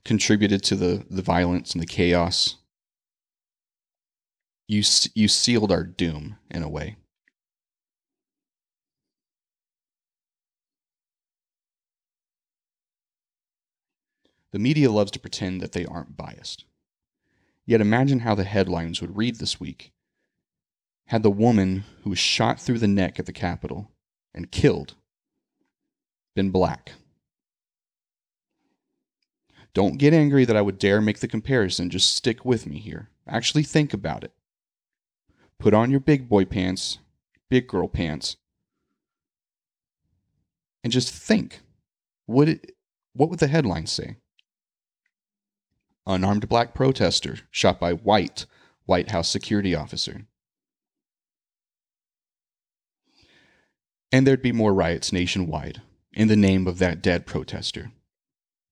[0.05, 2.55] contributed to the, the violence and the chaos,
[4.67, 4.81] you
[5.13, 6.95] you sealed our doom in a way.
[14.53, 16.65] The media loves to pretend that they aren't biased.
[17.65, 19.91] Yet imagine how the headlines would read this week
[21.07, 23.91] had the woman who was shot through the neck at the Capitol
[24.33, 24.93] and killed
[26.35, 26.93] been black.
[29.73, 33.09] Don't get angry that I would dare make the comparison, just stick with me here.
[33.27, 34.33] Actually, think about it.
[35.59, 36.99] Put on your big boy pants,
[37.49, 38.37] big girl pants,
[40.83, 41.61] and just think.
[42.27, 42.75] Would it,
[43.13, 44.17] what would the headline say?
[46.05, 48.45] Unarmed black protester shot by white
[48.85, 50.25] White House security officer.
[54.11, 55.81] And there'd be more riots nationwide
[56.11, 57.91] in the name of that dead protester.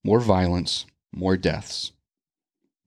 [0.03, 1.93] More violence, more deaths,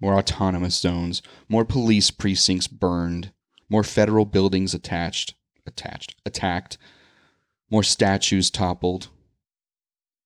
[0.00, 3.32] more autonomous zones, more police precincts burned,
[3.68, 5.34] more federal buildings attached,
[5.66, 6.78] attached, attacked,
[7.70, 9.08] more statues toppled,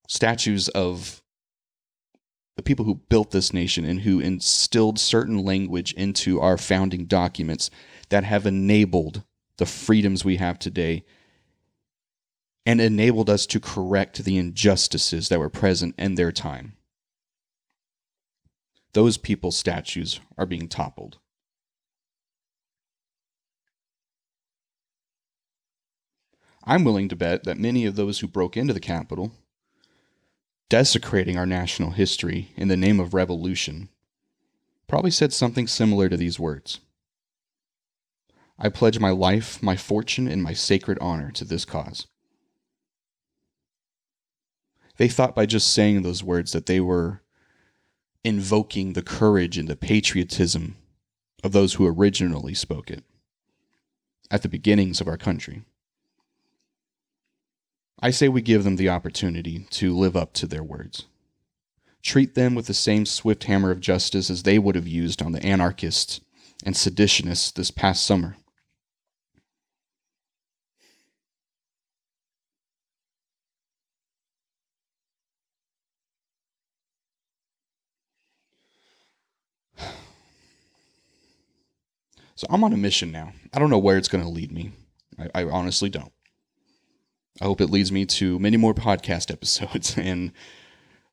[0.08, 1.22] statues of
[2.58, 7.70] the people who built this nation and who instilled certain language into our founding documents
[8.08, 9.22] that have enabled
[9.58, 11.04] the freedoms we have today
[12.66, 16.72] and enabled us to correct the injustices that were present in their time.
[18.92, 21.18] Those people's statues are being toppled.
[26.64, 29.32] I'm willing to bet that many of those who broke into the Capitol,
[30.68, 33.88] desecrating our national history in the name of revolution,
[34.86, 36.80] probably said something similar to these words
[38.58, 42.08] I pledge my life, my fortune, and my sacred honor to this cause.
[44.96, 47.22] They thought by just saying those words that they were
[48.24, 50.76] invoking the courage and the patriotism
[51.44, 53.04] of those who originally spoke it
[54.28, 55.62] at the beginnings of our country.
[58.00, 61.06] I say we give them the opportunity to live up to their words.
[62.02, 65.32] Treat them with the same swift hammer of justice as they would have used on
[65.32, 66.20] the anarchists
[66.64, 68.36] and seditionists this past summer.
[82.36, 83.32] So I'm on a mission now.
[83.52, 84.70] I don't know where it's going to lead me.
[85.18, 86.12] I, I, honestly don't.
[87.40, 90.32] I hope it leads me to many more podcast episodes, and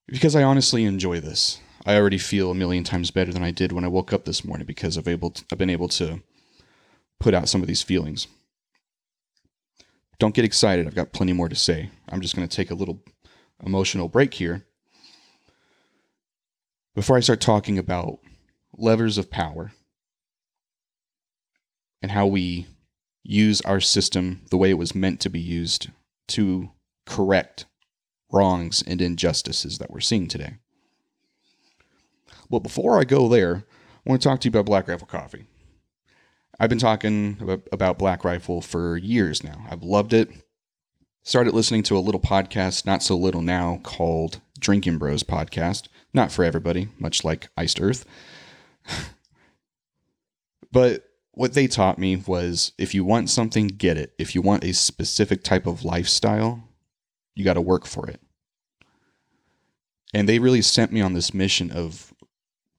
[0.07, 3.71] because I honestly enjoy this, I already feel a million times better than I did
[3.71, 6.21] when I woke up this morning because I've able to, I've been able to
[7.19, 8.27] put out some of these feelings.
[10.17, 10.87] Don't get excited.
[10.87, 11.91] I've got plenty more to say.
[12.09, 13.03] I'm just going to take a little
[13.63, 14.65] emotional break here
[16.95, 18.19] before I start talking about
[18.77, 19.73] levers of power
[22.01, 22.67] and how we
[23.23, 25.89] use our system the way it was meant to be used
[26.29, 26.71] to
[27.05, 27.65] correct
[28.31, 30.55] wrongs and injustices that we're seeing today.
[32.49, 33.65] But before I go there,
[34.05, 35.45] I want to talk to you about Black Rifle Coffee.
[36.59, 37.37] I've been talking
[37.71, 39.65] about Black Rifle for years now.
[39.69, 40.29] I've loved it.
[41.23, 45.87] Started listening to a little podcast, not so little now, called Drinking Bros Podcast.
[46.13, 48.05] Not for everybody, much like Iced Earth.
[50.71, 51.03] but
[51.35, 54.13] what they taught me was if you want something, get it.
[54.17, 56.69] If you want a specific type of lifestyle,
[57.35, 58.21] you got to work for it.
[60.13, 62.13] And they really sent me on this mission of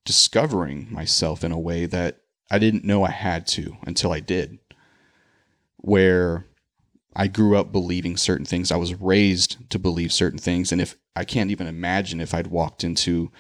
[0.07, 4.59] discovering myself in a way that I didn't know I had to until I did.
[5.77, 6.47] Where
[7.15, 10.73] I grew up believing certain things, I was raised to believe certain things.
[10.73, 13.31] And if I can't even imagine if I'd walked into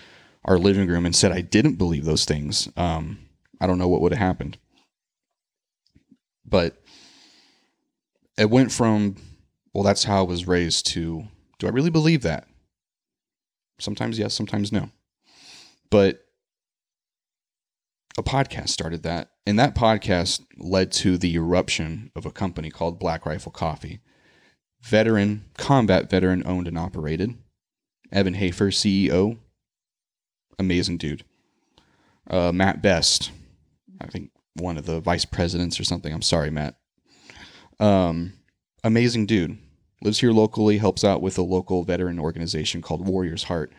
[0.44, 3.18] our living room and said I didn't believe those things, um,
[3.60, 4.58] I don't know what would have happened.
[6.48, 6.80] But
[8.38, 9.16] it went from,
[9.72, 11.24] well, that's how I was raised to,
[11.58, 12.46] do I really believe that?
[13.78, 14.90] Sometimes yes, sometimes no.
[15.90, 16.20] But
[18.18, 19.30] a podcast started that.
[19.46, 24.00] And that podcast led to the eruption of a company called Black Rifle Coffee.
[24.82, 27.34] Veteran, combat veteran owned and operated.
[28.12, 29.38] Evan Hafer, CEO.
[30.58, 31.24] Amazing dude.
[32.28, 33.30] Uh, Mat Best,
[34.00, 34.30] I think
[34.60, 36.12] one of the vice presidents or something.
[36.12, 36.76] I'm sorry, Mat.
[37.78, 38.34] Um,
[38.84, 39.58] amazing dude.
[40.02, 43.72] Lives here locally, helps out with a local veteran organization called Warriors Heart,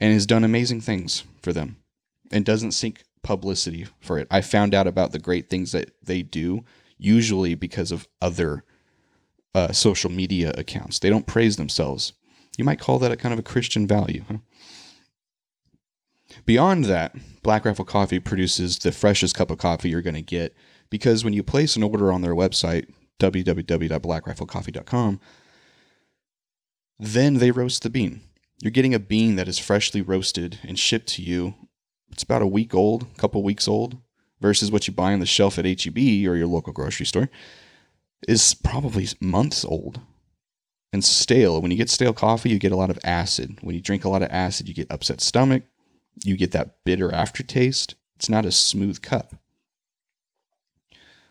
[0.00, 1.76] and has done amazing things for them
[2.30, 4.28] and doesn't seek publicity for it.
[4.30, 6.64] I found out about the great things that they do,
[6.98, 8.64] usually because of other
[9.54, 10.98] uh, social media accounts.
[10.98, 12.12] They don't praise themselves.
[12.58, 14.24] You might call that a kind of a Christian value.
[14.28, 14.38] Huh?
[16.44, 20.54] Beyond that, Black Rifle Coffee produces the freshest cup of coffee you're going to get
[20.90, 25.20] because when you place an order on their website, www.blackriflecoffee.com,
[26.98, 28.20] then they roast the bean.
[28.62, 31.54] You're getting a bean that is freshly roasted and shipped to you.
[32.10, 33.98] It's about a week old, a couple weeks old,
[34.40, 37.28] versus what you buy on the shelf at HEB or your local grocery store
[38.26, 40.00] is probably months old
[40.92, 41.60] and stale.
[41.60, 43.58] When you get stale coffee, you get a lot of acid.
[43.60, 45.64] When you drink a lot of acid, you get upset stomach,
[46.24, 47.94] you get that bitter aftertaste.
[48.16, 49.34] It's not a smooth cup.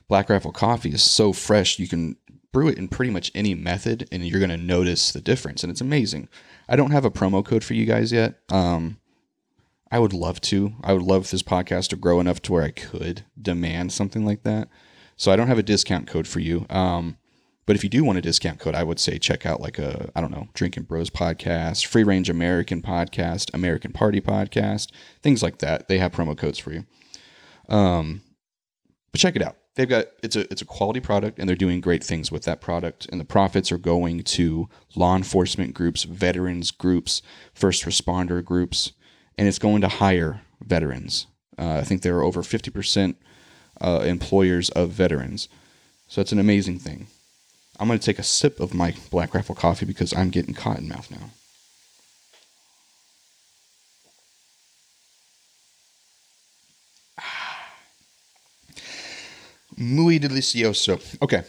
[0.08, 2.16] Black Rifle coffee is so fresh, you can
[2.52, 5.64] brew it in pretty much any method and you're going to notice the difference.
[5.64, 6.30] And it's amazing.
[6.70, 8.40] I don't have a promo code for you guys yet.
[8.50, 8.98] Um,
[9.92, 10.74] I would love to.
[10.84, 14.44] I would love this podcast to grow enough to where I could demand something like
[14.44, 14.70] that.
[15.18, 16.66] So I don't have a discount code for you.
[16.70, 17.18] Um,
[17.66, 20.12] But if you do want a discount code, I would say check out like a
[20.16, 24.92] I don't know, Drinking Bros podcast, Free Range American podcast, American Party podcast,
[25.22, 25.88] things like that.
[25.88, 26.86] They have promo codes for you.
[27.70, 28.22] Um,
[29.12, 29.58] but check it out.
[29.76, 32.62] They've got it's a it's a quality product and they're doing great things with that
[32.62, 37.22] product and the profits are going to law enforcement groups, veterans groups,
[37.54, 38.94] first responder groups,
[39.38, 41.28] and it's going to hire veterans.
[41.58, 43.16] Uh, I think there are over 50%
[43.82, 45.48] uh, employers of veterans.
[46.08, 47.08] So it's an amazing thing.
[47.80, 50.88] I'm going to take a sip of my Black Rifle coffee because I'm getting cotton
[50.88, 51.32] mouth now.
[57.20, 57.74] Ah.
[59.78, 61.00] Muy delicioso.
[61.22, 61.44] Okay.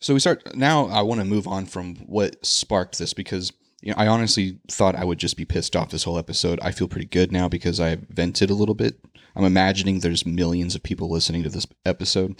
[0.00, 0.86] So we start now.
[0.86, 4.96] I want to move on from what sparked this because you know I honestly thought
[4.96, 6.58] I would just be pissed off this whole episode.
[6.60, 8.98] I feel pretty good now because I vented a little bit.
[9.36, 12.36] I'm imagining there's millions of people listening to this episode.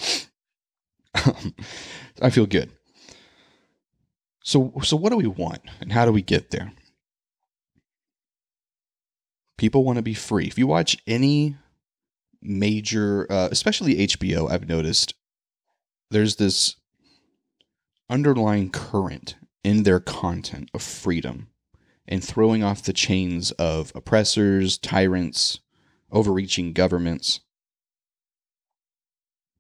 [2.23, 2.71] I feel good.
[4.45, 6.73] So so what do we want and how do we get there?
[9.57, 10.47] People want to be free.
[10.47, 11.57] If you watch any
[12.41, 15.15] major, uh, especially HBO, I've noticed
[16.11, 16.77] there's this
[18.11, 21.49] underlying current in their content of freedom
[22.07, 25.61] and throwing off the chains of oppressors, tyrants,
[26.11, 27.41] overreaching governments.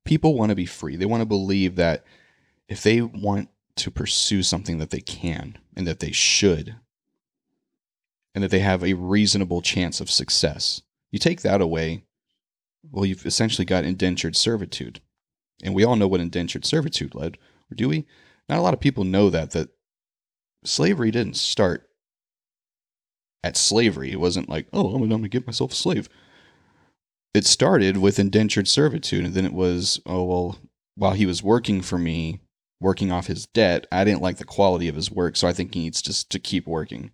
[0.04, 0.96] People want to be free.
[0.96, 2.04] They want to believe that
[2.68, 6.76] if they want to pursue something that they can and that they should
[8.34, 10.82] and that they have a reasonable chance of success.
[11.10, 12.04] You take that away,
[12.90, 15.00] well, you've essentially got indentured servitude.
[15.62, 17.38] And we all know what indentured servitude led,
[17.70, 18.06] or do we?
[18.48, 19.68] Not a lot of people know that that
[20.64, 21.88] slavery didn't start
[23.44, 24.10] at slavery.
[24.10, 26.08] It wasn't like, oh, I'm gonna, give myself a slave.
[27.34, 30.58] It started with indentured servitude, and then it was, oh well,
[30.96, 32.40] while he was working for me,
[32.80, 35.72] working off his debt, I didn't like the quality of his work, so I think
[35.72, 37.12] he needs just to keep working.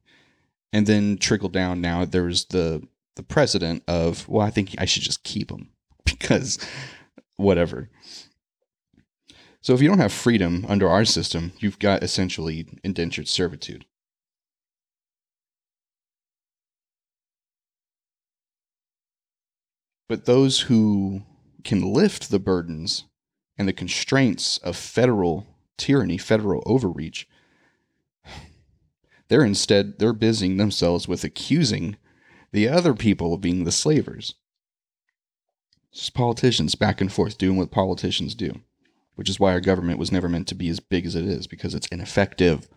[0.72, 1.80] And then trickle down.
[1.80, 5.70] Now there's the the precedent of, well, I think I should just keep him
[6.04, 6.58] because
[7.36, 7.90] whatever.
[9.60, 13.84] So if you don't have freedom under our system, you've got essentially indentured servitude.
[20.09, 21.22] But those who
[21.64, 23.04] can lift the burdens
[23.59, 25.46] and the constraints of federal
[25.76, 27.28] tyranny, federal overreach,
[29.28, 31.96] they're instead they're busying themselves with accusing
[32.52, 34.34] the other people of being the slavers.
[35.92, 38.61] Just politicians back and forth doing what politicians do,
[39.14, 41.46] which is why our government was never meant to be as big as it is
[41.46, 42.68] because it's ineffective.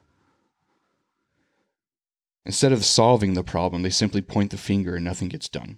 [2.46, 5.78] Instead of solving the problem, they simply point the finger and nothing gets done.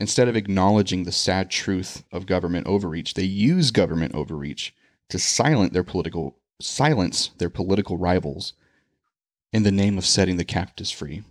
[0.00, 4.74] Instead of acknowledging the sad truth of government overreach, they use government overreach
[5.08, 8.52] to silence their political silence their political rivals
[9.52, 11.22] in the name of setting the captives free.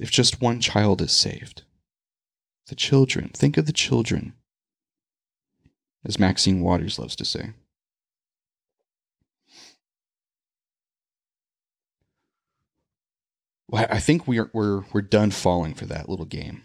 [0.00, 1.62] If just one child is saved,
[2.68, 4.34] the children, think of the children,
[6.04, 7.50] as Maxine Waters loves to say.
[13.68, 16.62] Well, I think we're, we're, we're done falling for that little game.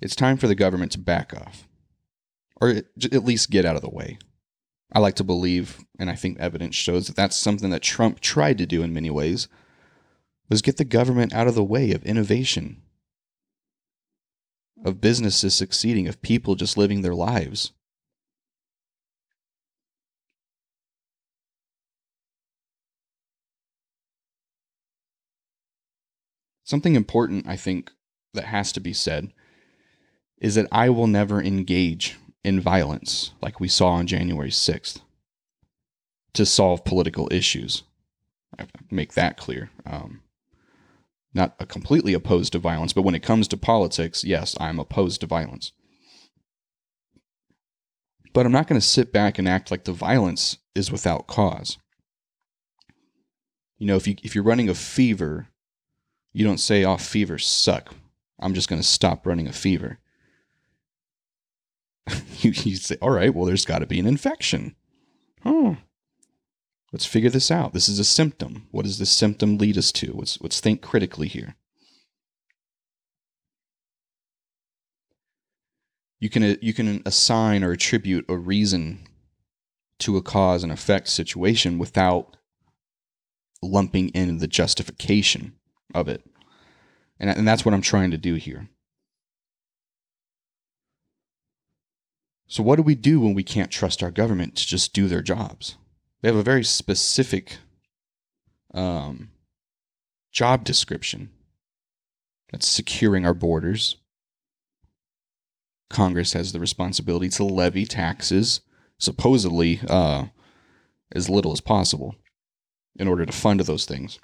[0.00, 1.66] It's time for the government to back off,
[2.60, 4.18] or at least get out of the way.
[4.92, 8.58] I like to believe, and I think evidence shows that that's something that Trump tried
[8.58, 9.48] to do in many ways,
[10.48, 12.80] was get the government out of the way of innovation,
[14.84, 17.72] of businesses succeeding, of people just living their lives.
[26.62, 27.90] Something important, I think,
[28.34, 29.32] that has to be said
[30.40, 35.00] is that I will never engage in violence like we saw on January 6th
[36.34, 37.82] to solve political issues.
[38.58, 39.70] I make that clear.
[39.84, 40.22] Um,
[41.34, 45.20] not a completely opposed to violence, but when it comes to politics, yes, I'm opposed
[45.20, 45.72] to violence.
[48.32, 51.78] But I'm not going to sit back and act like the violence is without cause.
[53.78, 55.48] You know, if you if you're running a fever,
[56.32, 57.94] you don't say, "Oh, fevers suck.
[58.40, 59.98] I'm just going to stop running a fever."
[62.38, 64.74] you, you say, "All right, well, there's got to be an infection."
[65.42, 65.74] Huh.
[66.92, 67.74] Let's figure this out.
[67.74, 68.66] This is a symptom.
[68.70, 70.12] What does this symptom lead us to?
[70.14, 71.54] Let's, let's think critically here.
[76.18, 79.06] You can, you can assign or attribute a reason
[80.00, 82.36] to a cause and effect situation without
[83.62, 85.54] lumping in the justification
[85.94, 86.24] of it.
[87.20, 88.68] And, and that's what I'm trying to do here.
[92.48, 95.20] So, what do we do when we can't trust our government to just do their
[95.20, 95.76] jobs?
[96.22, 97.58] They have a very specific
[98.72, 99.30] um,
[100.32, 101.28] job description
[102.50, 103.96] that's securing our borders.
[105.90, 108.62] Congress has the responsibility to levy taxes,
[108.98, 110.26] supposedly uh,
[111.12, 112.16] as little as possible,
[112.96, 114.18] in order to fund those things.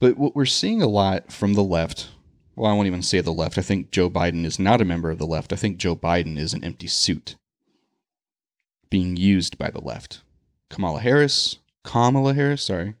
[0.00, 2.08] But what we're seeing a lot from the left,
[2.58, 3.56] well, I won't even say the left.
[3.56, 5.52] I think Joe Biden is not a member of the left.
[5.52, 7.36] I think Joe Biden is an empty suit
[8.90, 10.22] being used by the left.
[10.68, 12.94] Kamala Harris, Kamala Harris, sorry,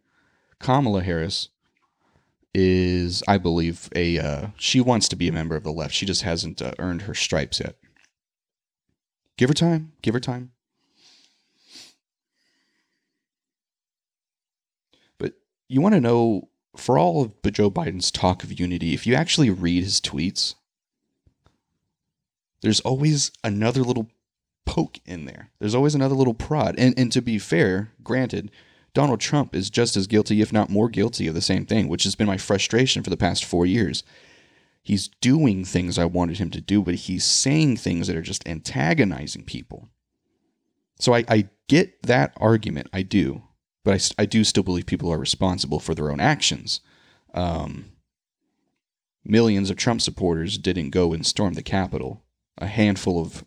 [0.60, 1.48] Kamala Harris
[2.54, 5.92] is, I believe, a uh, she wants to be a member of the left.
[5.92, 7.74] She just hasn't uh, earned her stripes yet.
[9.36, 9.92] Give her time.
[10.02, 10.52] Give her time.
[15.18, 15.34] But
[15.68, 19.50] you want to know, for all of Joe Biden's talk of unity, if you actually
[19.50, 20.54] read his tweets,
[22.62, 24.08] there's always another little
[24.66, 25.50] poke in there.
[25.58, 26.74] There's always another little prod.
[26.78, 28.50] And and to be fair, granted,
[28.94, 32.04] Donald Trump is just as guilty, if not more guilty, of the same thing, which
[32.04, 34.02] has been my frustration for the past four years.
[34.82, 38.48] He's doing things I wanted him to do, but he's saying things that are just
[38.48, 39.88] antagonizing people.
[40.98, 43.42] So I, I get that argument, I do,
[43.84, 46.80] but I, I do still believe people are responsible for their own actions.
[47.34, 47.86] Um,
[49.24, 52.24] millions of Trump supporters didn't go and storm the Capitol.
[52.56, 53.44] A handful of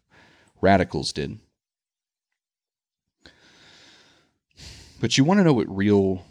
[0.62, 1.40] radicals did.
[5.02, 6.26] But you want to know what real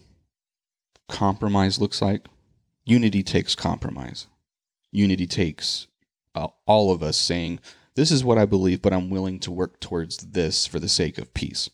[1.09, 2.27] compromise looks like?
[2.85, 4.29] Unity takes compromise.
[4.93, 5.89] Unity takes
[6.35, 7.59] uh, all of us saying,
[7.97, 11.19] This is what I believe, but I'm willing to work towards this for the sake
[11.19, 11.69] of peace.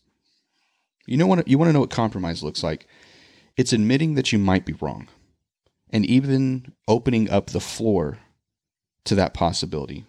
[1.07, 1.47] You know what?
[1.47, 2.85] You want to know what compromise looks like?
[3.55, 5.07] It's admitting that you might be wrong,
[5.89, 8.19] and even opening up the floor
[9.05, 10.05] to that possibility,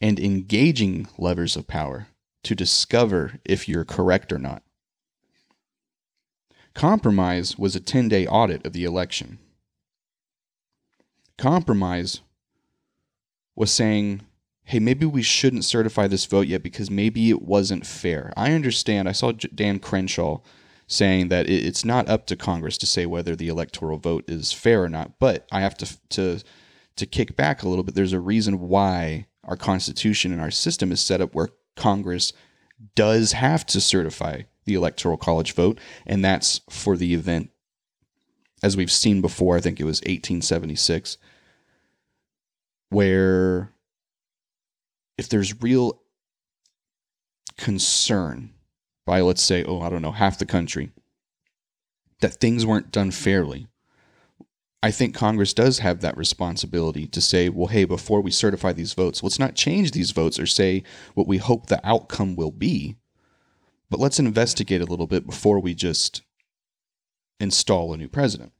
[0.00, 2.08] and engaging levers of power
[2.44, 4.62] to discover if you're correct or not.
[6.74, 9.38] Compromise was a 10 day audit of the election.
[11.38, 12.20] Compromise
[13.56, 14.20] was saying,
[14.68, 18.32] hey, maybe we shouldn't certify this vote yet because maybe it wasn't fair.
[18.36, 19.08] I understand.
[19.08, 20.40] I saw Dan Crenshaw
[20.88, 24.82] saying that it's not up to Congress to say whether the electoral vote is fair
[24.82, 26.40] or not, but I have to to
[26.96, 27.94] to kick back a little bit.
[27.94, 32.32] There's a reason why our constitution and our system is set up where Congress
[32.96, 37.50] does have to certify the electoral college vote, and that's for the event,
[38.64, 39.56] as we've seen before.
[39.56, 41.18] I think it was 1876,
[42.90, 43.70] where
[45.18, 46.00] if there's real
[47.56, 48.50] concern
[49.04, 50.90] by, let's say, oh, I don't know, half the country,
[52.20, 53.66] that things weren't done fairly.
[54.82, 58.92] I think Congress does have that responsibility to say, well, hey, before we certify these
[58.92, 60.82] votes, let's not change these votes or say
[61.14, 62.96] what we hope the outcome will be.
[63.90, 66.22] But let's investigate a little bit before we just
[67.40, 68.52] install a new president.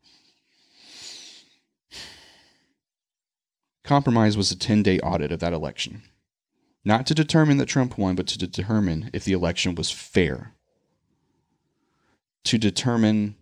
[3.85, 6.03] Compromise was a 10 day audit of that election,
[6.87, 10.55] not to determine that Trump won, but to determine if the election was fair,
[12.45, 13.35] to determine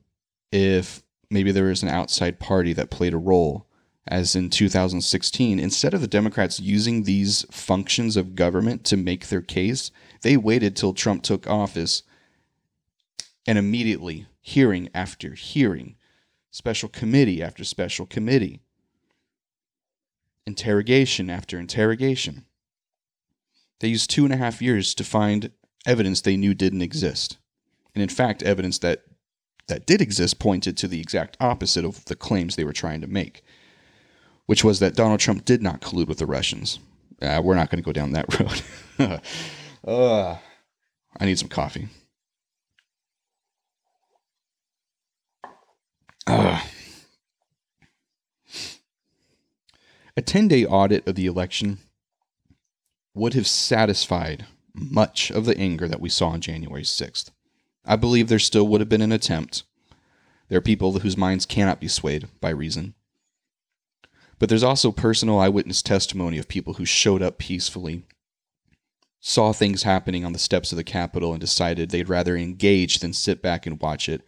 [0.51, 3.67] if maybe there was an outside party that played a role.
[4.07, 9.43] As in 2016, instead of the Democrats using these functions of government to make their
[9.43, 9.91] case,
[10.23, 12.03] they waited till Trump took office
[13.47, 15.97] and immediately, hearing after hearing,
[16.51, 18.63] special committee after special committee,
[20.47, 22.47] interrogation after interrogation.
[23.81, 25.51] They used two and a half years to find
[25.87, 27.39] evidence they knew didn't exist.
[27.95, 29.03] And in fact, evidence that,
[29.69, 33.07] that did exist pointed to the exact opposite of the claims they were trying to
[33.07, 33.43] make,
[34.47, 36.79] which was that Donald Trump did not collude with the Russians.
[37.21, 38.41] Uh, we're not going to go down that
[38.99, 39.21] road.
[39.87, 40.37] Uh,
[41.21, 41.89] I need some coffee.
[46.27, 46.61] Uh,
[50.17, 51.79] a 10 day audit of the election
[53.15, 57.31] would have satisfied much of the anger that we saw on January 6th.
[57.85, 59.63] I believe there still would have been an attempt.
[60.49, 62.95] There are people whose minds cannot be swayed by reason.
[64.39, 68.03] But there's also personal eyewitness testimony of people who showed up peacefully
[69.27, 73.15] saw things happening on the steps of the Capitol and decided they'd rather engage than
[73.15, 74.21] sit back and watch it.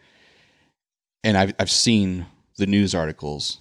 [1.23, 2.25] And I've, I've seen
[2.57, 3.59] the news articles.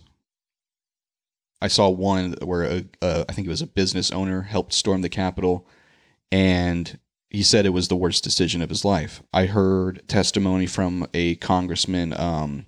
[1.61, 5.01] I saw one where a, a, I think it was a business owner helped storm
[5.01, 5.67] the Capitol,
[6.31, 6.99] and
[7.29, 9.21] he said it was the worst decision of his life.
[9.33, 12.65] I heard testimony from a congressman, um,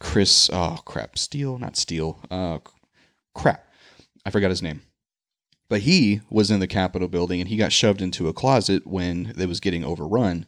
[0.00, 2.58] Chris, oh crap, Steele, not Steele, uh,
[3.34, 3.66] crap,
[4.24, 4.82] I forgot his name.
[5.68, 9.34] But he was in the Capitol building and he got shoved into a closet when
[9.36, 10.46] it was getting overrun.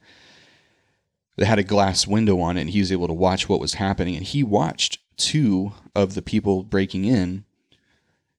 [1.37, 3.75] They had a glass window on it and he was able to watch what was
[3.75, 4.17] happening.
[4.17, 7.45] And he watched two of the people breaking in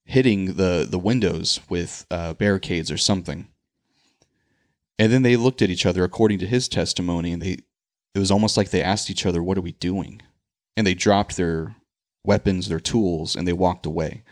[0.05, 3.47] hitting the, the windows with uh, barricades or something.
[4.97, 7.57] And then they looked at each other according to his testimony and they
[8.15, 10.21] it was almost like they asked each other, What are we doing?
[10.75, 11.75] And they dropped their
[12.23, 14.23] weapons, their tools, and they walked away.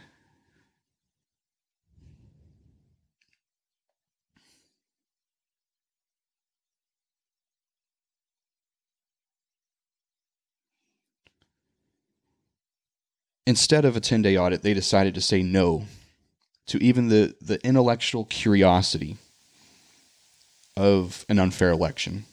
[13.48, 15.86] Instead of a 10 day audit, they decided to say no
[16.66, 19.16] to even the, the intellectual curiosity
[20.76, 22.26] of an unfair election.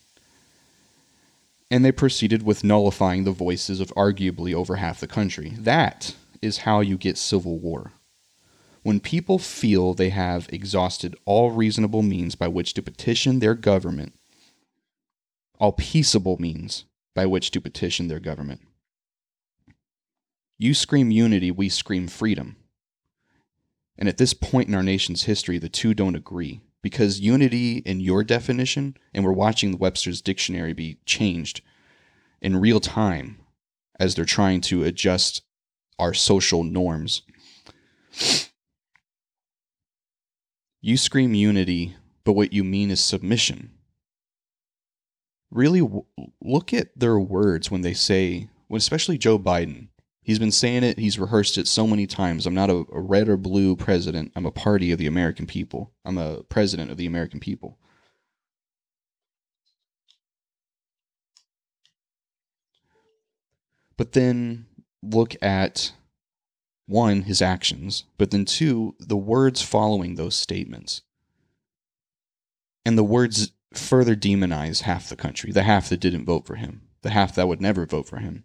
[1.71, 5.53] And they proceeded with nullifying the voices of arguably over half the country.
[5.57, 7.93] That is how you get civil war.
[8.83, 14.15] When people feel they have exhausted all reasonable means by which to petition their government,
[15.61, 16.85] all peaceable means
[17.15, 18.62] by which to petition their government.
[20.59, 22.57] You scream unity, we scream freedom.
[23.98, 28.00] And at this point in our nation's history, the two don't agree because unity in
[28.00, 31.62] your definition, and we're watching the Webster's dictionary be changed
[32.42, 33.38] in real time
[33.98, 35.42] as they're trying to adjust
[35.98, 37.22] our social norms.
[40.82, 43.70] You scream unity, but what you mean is submission.
[45.50, 46.05] Really w-
[46.42, 49.88] look at their words when they say, especially Joe Biden,
[50.25, 52.47] He's been saying it, he's rehearsed it so many times.
[52.47, 54.33] I'm not a, a, red or blue president.
[54.35, 55.93] I'm a party of the American people.
[56.03, 57.79] I'm a president of the American people.
[63.99, 64.64] But then
[65.03, 65.93] look at
[66.87, 71.03] one, his actions, but then two, the words following those statements.
[72.87, 76.83] And the words further demonize half the country, the half that didn't vote for him,
[77.03, 78.45] the half that would never vote for him.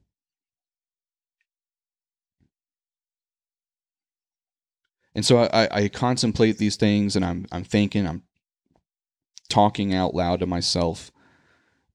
[5.16, 8.24] And so I, I contemplate these things and I'm, I'm thinking, I'm
[9.50, 11.12] talking out loud to myself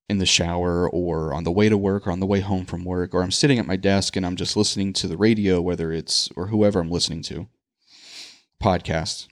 [0.08, 2.84] in the shower or on the way to work or on the way home from
[2.84, 5.92] work, or I'm sitting at my desk and I'm just listening to the radio, whether
[5.92, 7.48] it's or whoever I'm listening to,
[8.62, 9.28] podcast.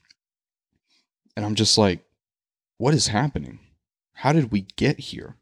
[1.36, 2.00] And I'm just like,
[2.78, 3.58] what is happening?
[4.14, 5.36] How did we get here?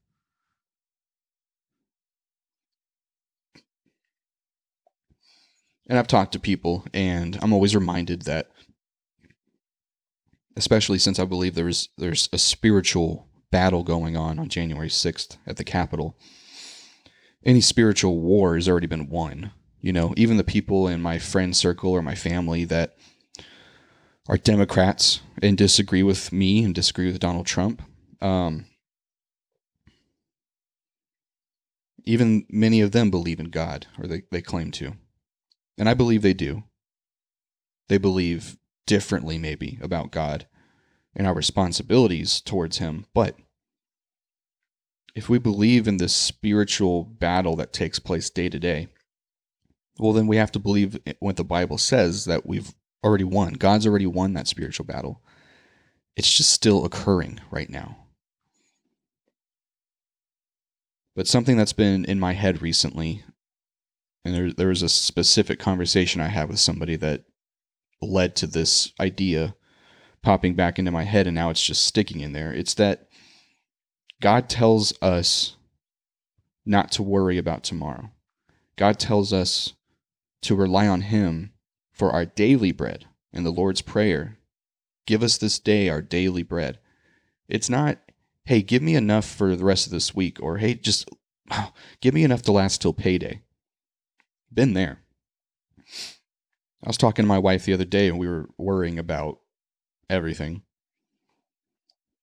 [5.91, 8.53] And I've talked to people, and I'm always reminded that,
[10.57, 15.57] especially since I believe there's there's a spiritual battle going on on January 6th at
[15.57, 16.17] the Capitol.
[17.45, 19.51] Any spiritual war has already been won.
[19.81, 22.95] You know, even the people in my friend circle or my family that
[24.29, 27.83] are Democrats and disagree with me and disagree with Donald Trump.
[28.21, 28.67] Um,
[32.05, 34.93] even many of them believe in God, or they, they claim to.
[35.81, 36.65] And I believe they do.
[37.89, 40.47] They believe differently, maybe, about God
[41.17, 43.07] and our responsibilities towards Him.
[43.15, 43.37] But
[45.15, 48.89] if we believe in this spiritual battle that takes place day to day,
[49.99, 53.55] well, then we have to believe what the Bible says that we've already won.
[53.55, 55.23] God's already won that spiritual battle.
[56.15, 57.97] It's just still occurring right now.
[61.17, 63.25] But something that's been in my head recently
[64.25, 67.25] and there there was a specific conversation I had with somebody that
[68.03, 69.55] led to this idea
[70.23, 72.53] popping back into my head and now it's just sticking in there.
[72.53, 73.09] It's that
[74.21, 75.57] God tells us
[76.67, 78.11] not to worry about tomorrow.
[78.77, 79.75] God tells us
[80.43, 81.53] to rely on him
[81.93, 84.39] for our daily bread in the Lord's prayer.
[85.07, 86.79] Give us this day our daily bread.
[87.49, 87.99] It's not,
[88.45, 91.09] hey, give me enough for the rest of this week or hey, just
[92.01, 93.43] give me enough to last till payday.
[94.53, 95.01] Been there.
[96.83, 99.39] I was talking to my wife the other day and we were worrying about
[100.09, 100.63] everything.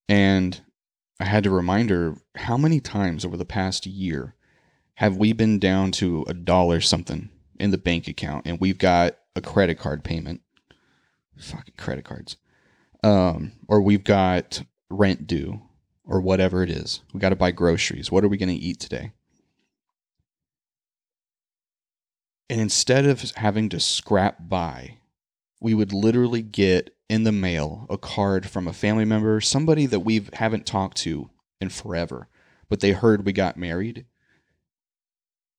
[0.08, 0.60] And
[1.20, 4.34] I had to remind her how many times over the past year
[4.94, 9.16] have we been down to a dollar something in the bank account and we've got
[9.36, 10.40] a credit card payment.
[11.38, 12.36] Fucking credit cards.
[13.04, 15.62] Um, or we've got rent due
[16.04, 17.02] or whatever it is.
[17.12, 18.10] We got to buy groceries.
[18.10, 19.12] What are we going to eat today?
[22.50, 24.98] And instead of having to scrap by,
[25.60, 30.00] we would literally get in the mail a card from a family member, somebody that
[30.00, 31.30] we haven't talked to
[31.60, 32.28] in forever,
[32.68, 34.06] but they heard we got married.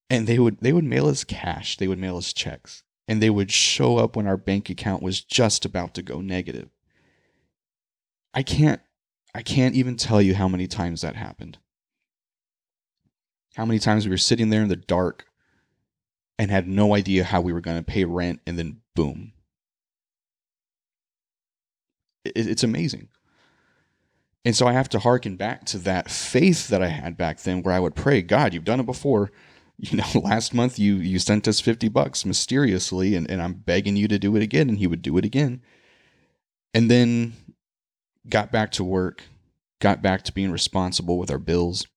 [0.09, 3.29] And they would they would mail us cash, they would mail us checks, and they
[3.29, 6.69] would show up when our bank account was just about to go negative.
[8.33, 8.81] I can't
[9.35, 11.59] I can't even tell you how many times that happened.
[13.55, 15.28] How many times we were sitting there in the dark
[16.39, 19.33] and had no idea how we were going to pay rent and then boom.
[22.23, 23.09] It's amazing.
[24.45, 27.61] And so I have to harken back to that faith that I had back then
[27.61, 29.31] where I would pray, God, you've done it before.
[29.81, 33.95] You know, last month you you sent us 50 bucks mysteriously and, and I'm begging
[33.95, 34.67] you to do it again.
[34.67, 35.61] And he would do it again.
[36.73, 37.31] And then
[38.27, 39.23] got back to work,
[39.79, 41.87] got back to being responsible with our bills.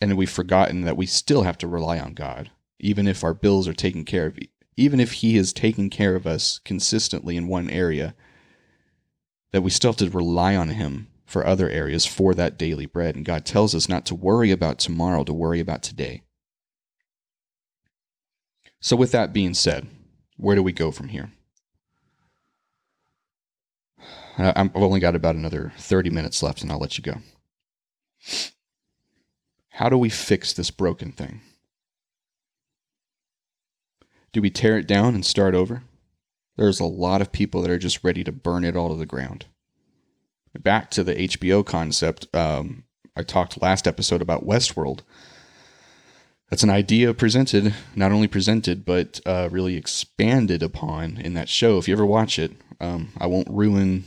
[0.00, 2.50] And we've forgotten that we still have to rely on God,
[2.80, 4.38] even if our bills are taken care of.
[4.76, 8.14] Even if He is taking care of us consistently in one area,
[9.52, 13.14] that we still have to rely on Him for other areas for that daily bread.
[13.14, 16.22] And God tells us not to worry about tomorrow, to worry about today.
[18.80, 19.86] So, with that being said,
[20.36, 21.30] where do we go from here?
[24.38, 27.16] I've only got about another 30 minutes left and I'll let you go.
[29.70, 31.42] How do we fix this broken thing?
[34.32, 35.82] Do we tear it down and start over?
[36.56, 39.06] There's a lot of people that are just ready to burn it all to the
[39.06, 39.46] ground.
[40.58, 42.84] Back to the HBO concept, um,
[43.16, 45.00] I talked last episode about Westworld.
[46.48, 51.78] That's an idea presented, not only presented, but uh, really expanded upon in that show.
[51.78, 54.04] If you ever watch it, um, I won't ruin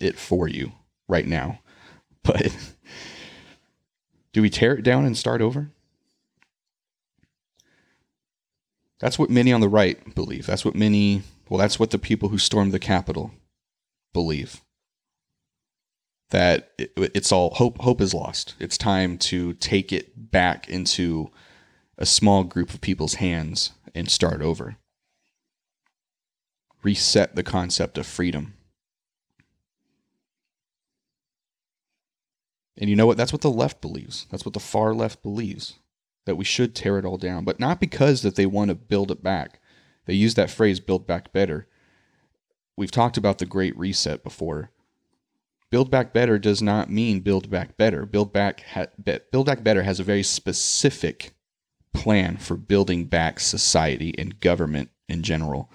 [0.00, 0.72] it for you
[1.08, 1.60] right now.
[2.24, 2.74] But
[4.34, 5.70] do we tear it down and start over?
[9.00, 10.46] That's what many on the right believe.
[10.46, 13.32] That's what many, well, that's what the people who stormed the Capitol
[14.12, 14.60] believe.
[16.30, 17.78] That it, it's all hope.
[17.78, 18.54] Hope is lost.
[18.58, 21.30] It's time to take it back into
[21.96, 24.76] a small group of people's hands and start over.
[26.82, 28.54] Reset the concept of freedom.
[32.76, 33.16] And you know what?
[33.16, 34.26] That's what the left believes.
[34.30, 35.74] That's what the far left believes
[36.28, 39.10] that we should tear it all down, but not because that they want to build
[39.10, 39.60] it back.
[40.04, 41.66] They use that phrase build back better.
[42.76, 44.70] We've talked about the great reset before.
[45.70, 48.04] Build back better does not mean build back better.
[48.04, 48.88] Build back ha-
[49.32, 51.32] build back better has a very specific
[51.94, 55.72] plan for building back society and government in general.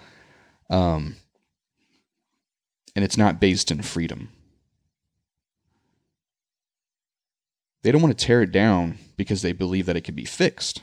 [0.70, 1.16] Um,
[2.94, 4.28] and it's not based in freedom.
[7.84, 10.82] They don't want to tear it down because they believe that it can be fixed.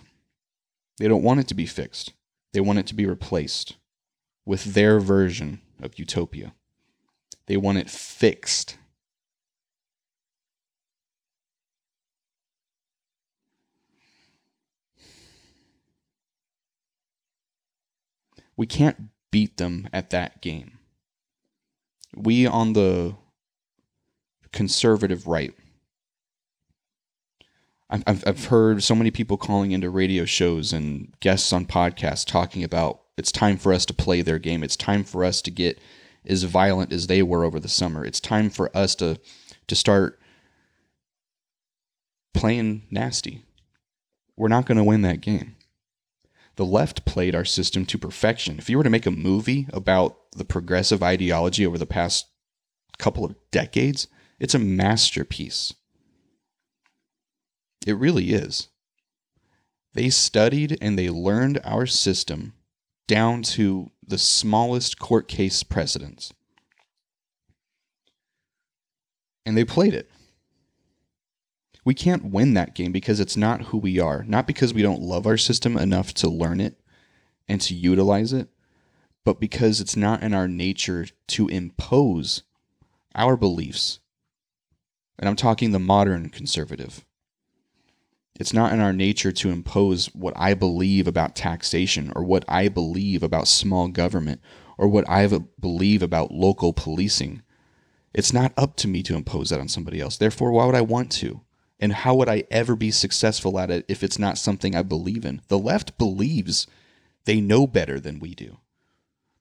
[0.99, 2.13] They don't want it to be fixed.
[2.53, 3.77] They want it to be replaced
[4.45, 6.53] with their version of utopia.
[7.47, 8.77] They want it fixed.
[18.55, 20.77] We can't beat them at that game.
[22.15, 23.15] We on the
[24.51, 25.55] conservative right
[27.91, 32.63] I've, I've heard so many people calling into radio shows and guests on podcasts talking
[32.63, 34.63] about it's time for us to play their game.
[34.63, 35.79] It's time for us to get
[36.25, 38.05] as violent as they were over the summer.
[38.05, 39.19] It's time for us to
[39.67, 40.19] to start
[42.33, 43.43] playing nasty.
[44.37, 45.55] We're not going to win that game.
[46.55, 48.57] The left played our system to perfection.
[48.57, 52.27] If you were to make a movie about the progressive ideology over the past
[52.97, 54.07] couple of decades,
[54.39, 55.73] it's a masterpiece.
[57.85, 58.69] It really is.
[59.93, 62.53] They studied and they learned our system
[63.07, 66.33] down to the smallest court case precedents.
[69.45, 70.09] And they played it.
[71.83, 75.01] We can't win that game because it's not who we are, not because we don't
[75.01, 76.79] love our system enough to learn it
[77.47, 78.49] and to utilize it,
[79.25, 82.43] but because it's not in our nature to impose
[83.15, 83.99] our beliefs.
[85.17, 87.03] And I'm talking the modern conservative.
[88.39, 92.69] It's not in our nature to impose what I believe about taxation or what I
[92.69, 94.41] believe about small government
[94.77, 95.27] or what I
[95.59, 97.43] believe about local policing.
[98.13, 100.17] It's not up to me to impose that on somebody else.
[100.17, 101.41] Therefore, why would I want to?
[101.79, 105.25] And how would I ever be successful at it if it's not something I believe
[105.25, 105.41] in?
[105.47, 106.67] The left believes
[107.25, 108.59] they know better than we do.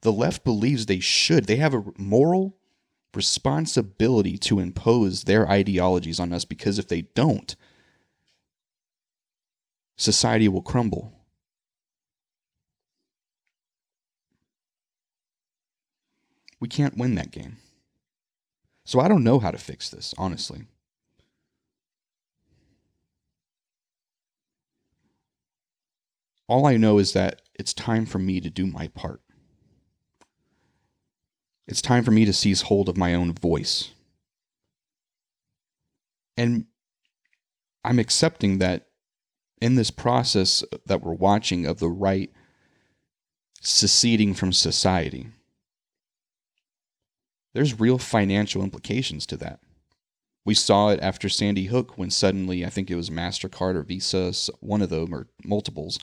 [0.02, 1.46] The left believes they should.
[1.46, 2.56] They have a moral
[3.14, 7.56] responsibility to impose their ideologies on us because if they don't,
[10.00, 11.12] society will crumble.
[16.58, 17.56] We can't win that game.
[18.84, 20.64] So I don't know how to fix this, honestly.
[26.48, 29.20] All I know is that it's time for me to do my part.
[31.68, 33.90] It's time for me to seize hold of my own voice
[36.40, 36.64] And
[37.84, 38.86] I'm accepting that
[39.60, 42.30] in this process that we're watching of the right
[43.60, 45.28] seceding from society,
[47.52, 49.60] there's real financial implications to that.
[50.44, 54.32] We saw it after Sandy Hook when suddenly, I think it was MasterCard or Visa,
[54.60, 55.98] one of them, or multiples.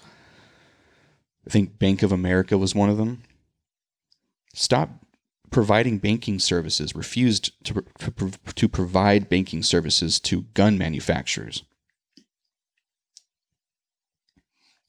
[1.46, 3.24] I think Bank of America was one of them.
[4.54, 4.90] Stop
[5.50, 11.64] providing banking services, refused to, to, to provide banking services to gun manufacturers.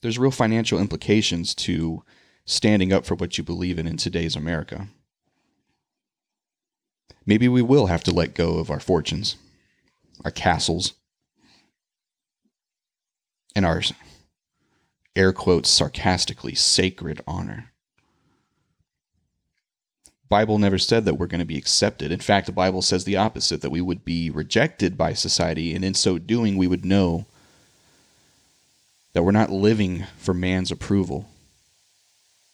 [0.01, 2.03] There's real financial implications to
[2.45, 4.87] standing up for what you believe in in today's America.
[7.25, 9.35] Maybe we will have to let go of our fortunes,
[10.23, 10.93] our castles,
[13.55, 13.81] and our
[15.15, 17.71] air quotes sarcastically sacred honor.
[20.29, 22.11] Bible never said that we're going to be accepted.
[22.11, 25.83] In fact, the Bible says the opposite that we would be rejected by society and
[25.83, 27.25] in so doing we would know
[29.13, 31.29] that we're not living for man's approval.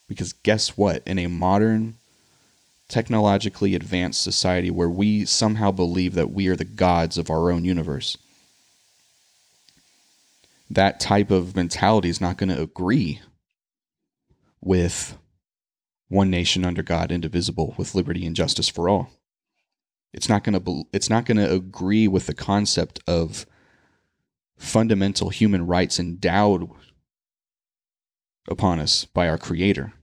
[0.08, 1.04] Because guess what?
[1.06, 1.98] In a modern
[2.88, 7.66] technologically advanced society where we somehow believe that we are the gods of our own
[7.66, 8.18] universe.
[10.70, 13.22] That type of mentality is not going to agree
[14.62, 15.18] with
[16.08, 19.10] one nation under God, indivisible, with liberty and justice for all.
[20.14, 23.46] It's not going to it's not going to agree with the concept of
[24.58, 26.70] fundamental human rights endowed
[28.48, 29.94] upon us by our creator.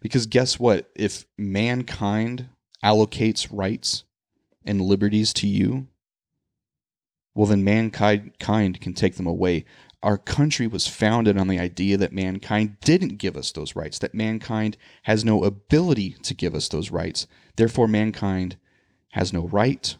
[0.00, 0.90] Because guess what?
[0.94, 2.48] If mankind
[2.84, 4.04] allocates rights
[4.64, 5.88] and liberties to you,
[7.34, 9.64] well, then mankind can take them away.
[10.02, 14.14] Our country was founded on the idea that mankind didn't give us those rights, that
[14.14, 17.26] mankind has no ability to give us those rights.
[17.56, 18.56] Therefore, mankind
[19.12, 19.96] has no right,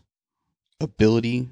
[0.81, 1.49] ability,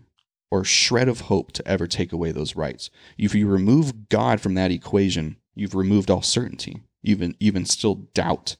[0.50, 2.90] or shred of hope to ever take away those rights.
[3.18, 8.56] If you remove God from that equation, you've removed all certainty even even still doubt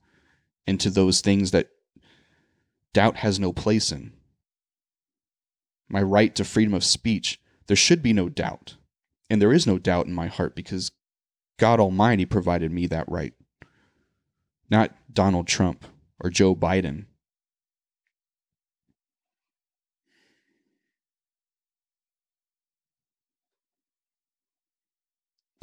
[0.66, 1.70] into those things that
[2.92, 4.12] doubt has no place in.
[5.88, 8.76] My right to freedom of speech, there should be no doubt.
[9.28, 10.92] And there is no doubt in my heart because
[11.58, 13.32] God Almighty provided me that right.
[14.70, 15.84] Not Donald Trump
[16.20, 17.06] or Joe Biden.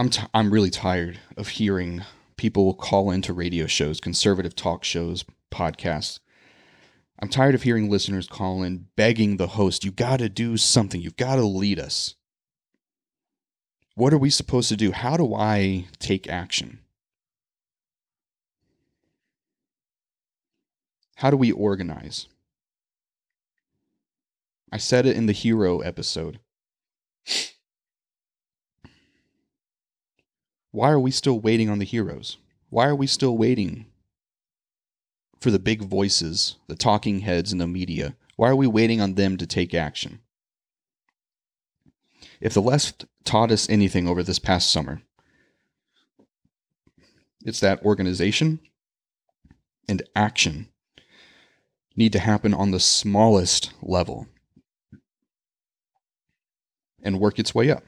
[0.01, 2.01] I'm, t- I'm really tired of hearing
[2.35, 6.17] people call into radio shows, conservative talk shows, podcasts.
[7.19, 10.99] I'm tired of hearing listeners call in begging the host, you got to do something.
[10.99, 12.15] You've got to lead us.
[13.93, 14.91] What are we supposed to do?
[14.91, 16.79] How do I take action?
[21.17, 22.27] How do we organize?
[24.71, 26.39] I said it in the hero episode.
[30.71, 32.37] Why are we still waiting on the heroes?
[32.69, 33.87] Why are we still waiting
[35.39, 38.15] for the big voices, the talking heads in the media?
[38.37, 40.19] Why are we waiting on them to take action?
[42.39, 45.01] If the left taught us anything over this past summer,
[47.45, 48.59] it's that organization
[49.89, 50.69] and action
[51.95, 54.27] need to happen on the smallest level
[57.03, 57.83] and work its way up.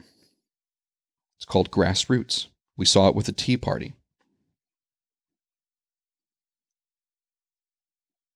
[1.38, 2.48] It's called grassroots.
[2.76, 3.94] We saw it with the Tea Party.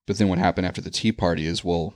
[0.06, 1.94] But then what happened after the Tea Party is, well,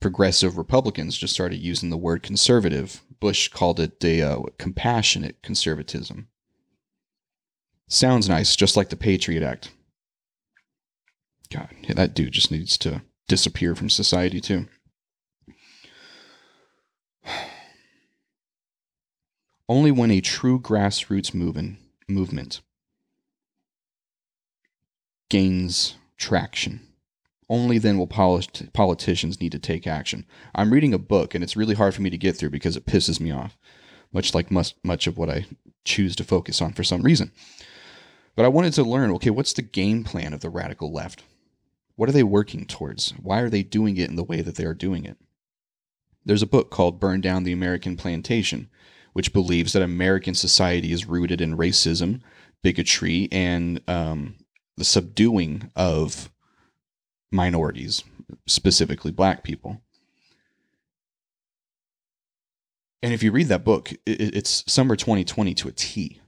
[0.00, 3.02] progressive Republicans just started using the word conservative.
[3.20, 6.28] Bush called it a uh, compassionate conservatism.
[7.88, 9.70] Sounds nice, just like the Patriot Act.
[11.52, 14.66] God, yeah, that dude just needs to disappear from society, too.
[19.68, 22.60] Only when a true grassroots movement, movement
[25.30, 26.80] gains traction,
[27.48, 30.26] only then will polit- politicians need to take action.
[30.54, 32.86] I'm reading a book, and it's really hard for me to get through because it
[32.86, 33.56] pisses me off,
[34.12, 35.46] much like much, much of what I
[35.84, 37.32] choose to focus on for some reason.
[38.34, 41.22] But I wanted to learn okay, what's the game plan of the radical left?
[41.96, 43.10] What are they working towards?
[43.12, 45.18] Why are they doing it in the way that they are doing it?
[46.24, 48.68] There's a book called Burn Down the American Plantation
[49.12, 52.20] which believes that American society is rooted in racism,
[52.62, 54.36] bigotry, and um,
[54.76, 56.30] the subduing of
[57.30, 58.04] minorities,
[58.46, 59.82] specifically black people.
[63.02, 66.20] And if you read that book, it's summer 2020 to a T.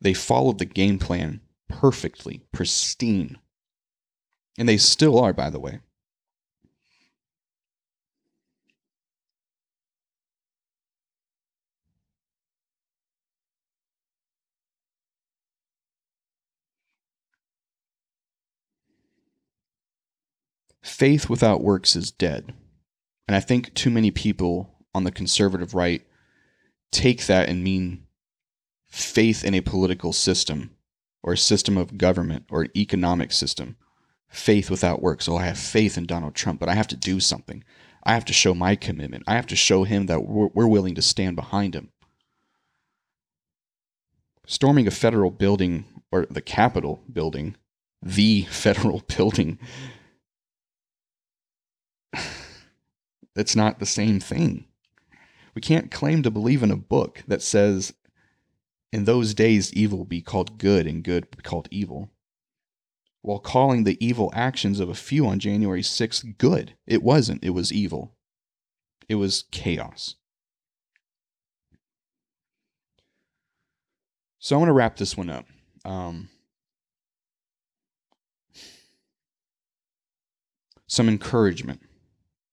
[0.00, 3.38] They followed the game plan perfectly, pristine.
[4.58, 5.80] And they still are, by the way.
[20.94, 22.54] Faith without works is dead.
[23.26, 26.02] And I think too many people on the conservative right
[26.92, 28.06] take that and mean
[28.86, 30.70] faith in a political system
[31.20, 33.76] or a system of government or an economic system.
[34.28, 35.28] Faith without works.
[35.28, 37.64] Oh, I have faith in Donald Trump, but I have to do something.
[38.04, 39.24] I have to show my commitment.
[39.26, 41.90] I have to show him that we're, willing to stand behind him.
[44.46, 47.56] Storming a federal building or the Capitol building,
[48.00, 49.58] the federal building,
[53.34, 54.66] it's not the same thing.
[55.54, 57.94] We can't claim to believe in a book that says,
[58.92, 62.10] in those days, evil be called good and good be called evil,
[63.22, 66.74] while calling the evil actions of a few on January 6th good.
[66.86, 68.14] It wasn't, it was evil.
[69.08, 70.16] It was chaos.
[74.38, 75.46] So I want to wrap this one up.
[75.84, 76.28] Um,
[80.86, 81.80] some encouragement.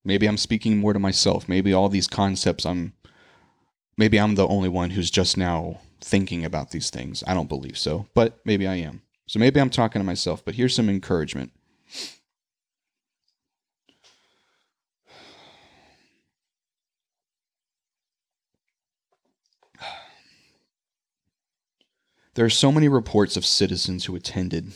[0.04, 1.48] Maybe I'm speaking more to myself.
[1.48, 2.92] Maybe all these concepts I'm
[3.96, 7.22] maybe I'm the only one who's just now thinking about these things.
[7.26, 9.02] I don't believe so, but maybe I am.
[9.26, 11.52] So maybe I'm talking to myself, but here's some encouragement.
[22.34, 24.72] There are so many reports of citizens who attended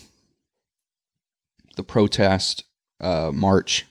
[1.77, 2.65] the protest
[3.01, 3.87] uh, march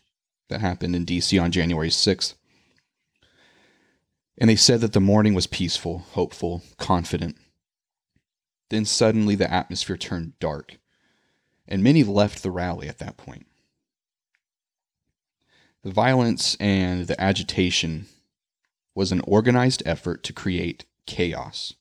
[0.49, 2.35] that happened in DC on January 6th.
[4.37, 7.37] And they said that the morning was peaceful, hopeful, confident.
[8.69, 10.77] Then suddenly the atmosphere turned dark,
[11.67, 13.47] and many left the rally at that point.
[15.83, 18.07] The violence and the agitation
[18.95, 21.73] was an organized effort to create chaos.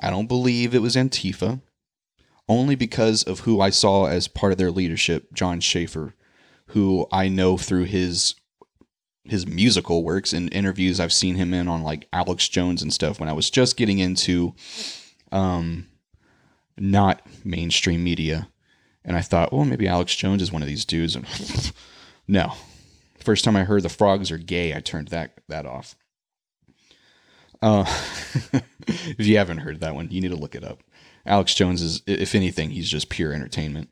[0.00, 1.60] I don't believe it was Antifa,
[2.48, 6.14] only because of who I saw as part of their leadership, Jon Schaffer,
[6.72, 8.34] who I know through his
[9.24, 13.20] his musical works and interviews I've seen him in on like Alex Jones and stuff
[13.20, 14.54] when I was just getting into
[15.30, 15.86] um
[16.78, 18.48] not mainstream media.
[19.04, 21.16] And I thought, well, maybe Alex Jones is one of these dudes.
[21.16, 21.26] And
[22.28, 22.52] no.
[23.18, 25.94] First time I heard the frogs are gay, I turned that that off.
[27.60, 27.84] Uh,
[28.88, 30.82] if you haven't heard that one, you need to look it up.
[31.24, 33.88] Alex Jones is, if anything, he's just pure entertainment.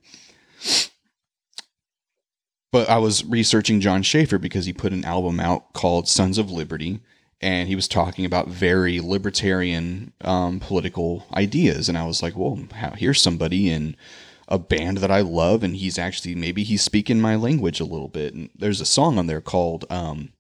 [2.72, 6.50] But I was researching Jon Schaffer because he put an album out called Sons of
[6.50, 7.00] Liberty,
[7.40, 11.88] and he was talking about very libertarian um, political ideas.
[11.88, 12.58] And I was like, well,
[12.96, 13.96] here's somebody in
[14.46, 18.08] a band that I love, and he's actually maybe he's speaking my language a little
[18.08, 18.34] bit.
[18.34, 20.32] And there's a song on there called um,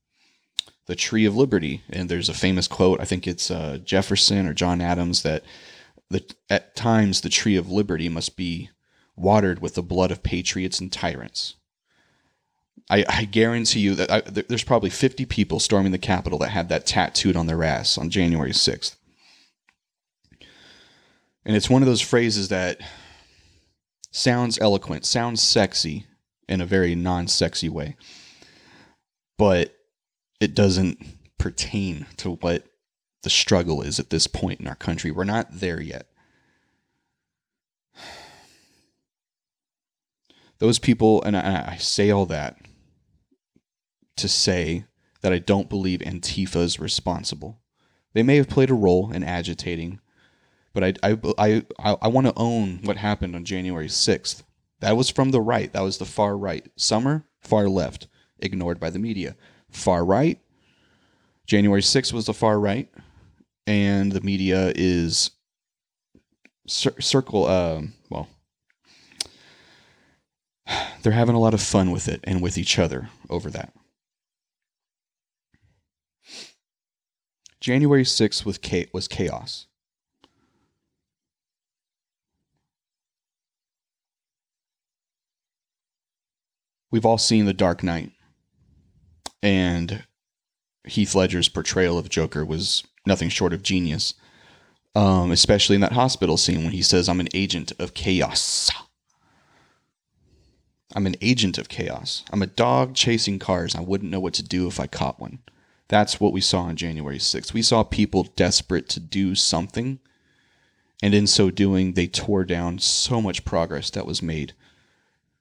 [0.86, 3.00] "The Tree of Liberty," and there's a famous quote.
[3.00, 5.44] I think it's uh, Jefferson or John Adams that
[6.10, 8.70] the, at times the tree of liberty must be
[9.16, 11.54] watered with the blood of patriots and tyrants.
[12.90, 16.68] I, I guarantee you that I, there's probably 50 people storming the Capitol that had
[16.70, 18.96] that tattooed on their ass on January 6th.
[21.44, 22.80] And it's one of those phrases that
[24.10, 26.06] sounds eloquent, sounds sexy
[26.48, 27.96] in a very non sexy way,
[29.38, 29.76] but
[30.40, 30.98] it doesn't
[31.38, 32.64] pertain to what
[33.22, 35.12] the struggle is at this point in our country.
[35.12, 36.08] We're not there yet.
[40.58, 42.58] Those people, and I, I say all that
[44.20, 44.84] to say
[45.20, 47.60] that I don't believe Antifa is responsible.
[48.12, 50.00] They may have played a role in agitating,
[50.72, 54.42] but I, I, I, I, want to own what happened on January 6th.
[54.80, 55.72] That was from the right.
[55.72, 56.66] That was the far right.
[56.76, 59.36] Summer, far left, ignored by the media.
[59.70, 60.40] Far right,
[61.46, 62.88] January 6th was the far right,
[63.66, 65.30] and the media is
[66.66, 68.28] cir- circle, uh, well,
[71.02, 73.72] they're having a lot of fun with it and with each other over that.
[77.60, 78.58] January 6th was,
[78.92, 79.66] was chaos.
[86.90, 88.12] We've all seen The Dark Knight,
[89.42, 90.04] and
[90.84, 94.14] Heath Ledger's portrayal of Joker was nothing short of genius,
[94.96, 98.70] um, especially in that hospital scene when he says, I'm an agent of chaos.
[100.96, 102.24] I'm an agent of chaos.
[102.32, 103.76] I'm a dog chasing cars.
[103.76, 105.38] I wouldn't know what to do if I caught one.
[105.90, 107.52] That's what we saw on January 6th.
[107.52, 109.98] We saw people desperate to do something,
[111.02, 114.52] and in so doing, they tore down so much progress that was made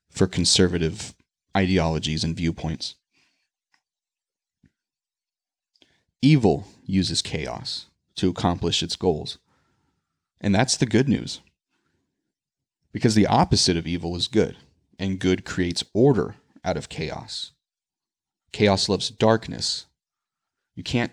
[0.09, 1.13] for conservative
[1.55, 2.95] ideologies and viewpoints.
[6.19, 7.85] Evil uses chaos
[8.15, 9.37] to accomplish its goals.
[10.41, 11.41] And that's the good news.
[12.91, 14.57] Because the opposite of evil is good,
[14.97, 17.51] and good creates order out of chaos.
[18.51, 19.85] Chaos loves darkness.
[20.79, 21.11] You can't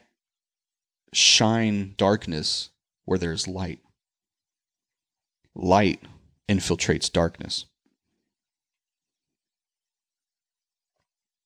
[1.13, 2.71] shine darkness
[3.05, 3.81] where there's light.
[5.57, 6.01] Light
[6.49, 7.65] infiltrates darkness.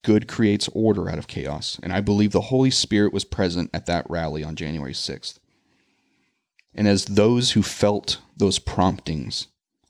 [0.05, 3.87] Good creates order out of chaos, and I believe the Holy Spirit was present at
[3.87, 5.39] that rally on January 6th.
[6.75, 9.47] And as those who felt those promptings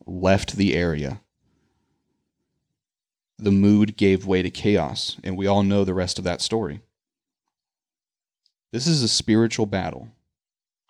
[0.07, 1.20] left the area,
[3.39, 6.81] the mood gave way to chaos, and we all know the rest of that story.
[8.73, 10.09] This is a spiritual battle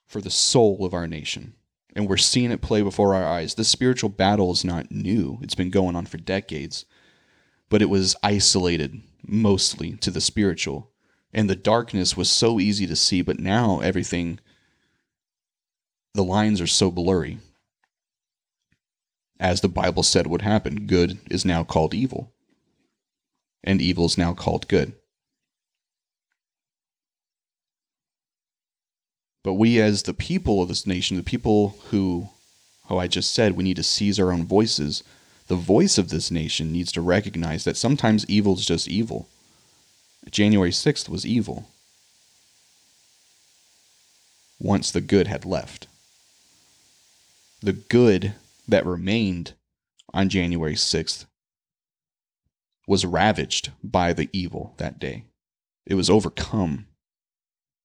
[0.07, 1.55] for the soul of our nation,
[1.95, 3.55] and we're seeing it play before our eyes.
[3.55, 6.85] This spiritual battle is not new, it's been going on for decades,
[7.69, 10.91] but it was isolated mostly to the spiritual,
[11.33, 14.41] and the darkness was so easy to see, but now everything,
[16.15, 17.39] the lines are so blurry.
[19.39, 22.33] As the Bible said would happen, good is now called evil
[23.63, 24.93] and evil is now called good.
[29.43, 32.29] But we, as the people of this nation, the people who,
[32.89, 35.03] oh, I just said, we need to seize our own voices.
[35.49, 39.29] The voice of this nation needs to recognize that sometimes evil is just evil.
[40.31, 41.69] January 6th was evil.
[44.59, 45.87] Once the good had left.
[47.63, 48.35] The good
[48.69, 49.55] that remained
[50.13, 51.25] on January 6th
[52.87, 55.25] was ravaged by the evil that day.
[55.87, 56.87] It was overcome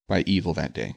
[0.08, 0.96] by evil that day.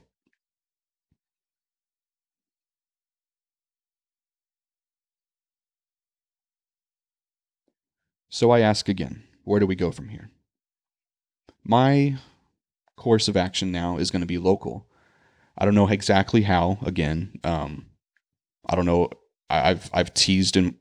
[8.28, 10.30] So I ask again, where do we go from here?
[11.64, 12.16] My
[12.96, 14.86] course of action now is going to be local.
[15.56, 16.78] I don't know exactly how.
[16.84, 17.86] Again, um,
[18.68, 19.10] I don't know.
[19.50, 20.74] I've I've teased and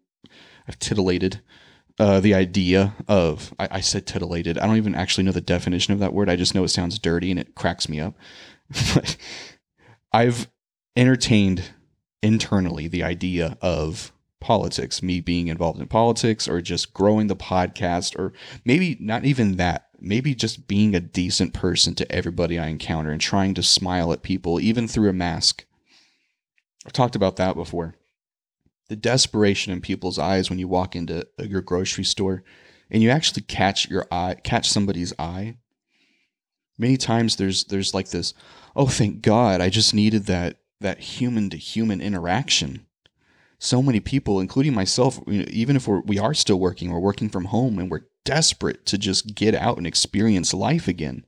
[0.68, 1.42] I've titillated
[2.00, 4.58] uh, the idea of I, I, said titillated.
[4.58, 6.30] I don't even actually know the definition of that word.
[6.30, 8.14] I just know it sounds dirty and it cracks me up.
[8.94, 9.18] but
[10.12, 10.48] I've
[10.96, 11.64] entertained
[12.22, 18.18] internally the idea of politics, me being involved in politics or just growing the podcast,
[18.18, 18.34] or
[18.64, 19.84] maybe not even that.
[20.00, 24.22] Maybe just being a decent person to everybody I encounter and trying to smile at
[24.22, 25.66] people, even through a mask.
[26.86, 27.96] I've talked about that before
[28.90, 32.44] the desperation in people's eyes when you walk into your grocery store
[32.90, 35.58] and you actually catch your eye catch somebody's eye
[36.78, 38.34] many times there's there's like this
[38.76, 42.86] oh thank god i just needed that that human to human interaction
[43.60, 47.46] so many people including myself even if we're, we are still working we're working from
[47.46, 51.26] home and we're desperate to just get out and experience life again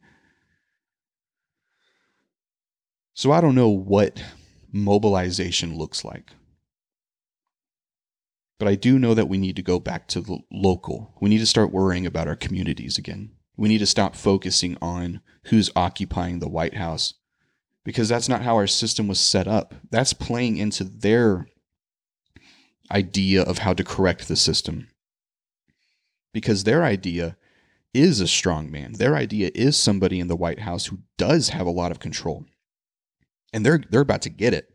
[3.13, 4.21] so i don't know what
[4.71, 6.33] mobilization looks like
[8.59, 11.15] but I do know that we need to go back to the local.
[11.21, 13.31] We need to start worrying about our communities again.
[13.55, 17.13] We need to stop focusing on who's occupying the White House
[17.85, 19.73] because that's not how our system was set up.
[19.89, 21.47] That's playing into their
[22.91, 24.87] idea of how to correct the system.
[26.33, 27.37] Because their idea
[27.93, 28.93] is a strong man.
[28.93, 32.45] Their idea is somebody in the White House who does have a lot of control.
[33.51, 34.73] And they're they're about to get it.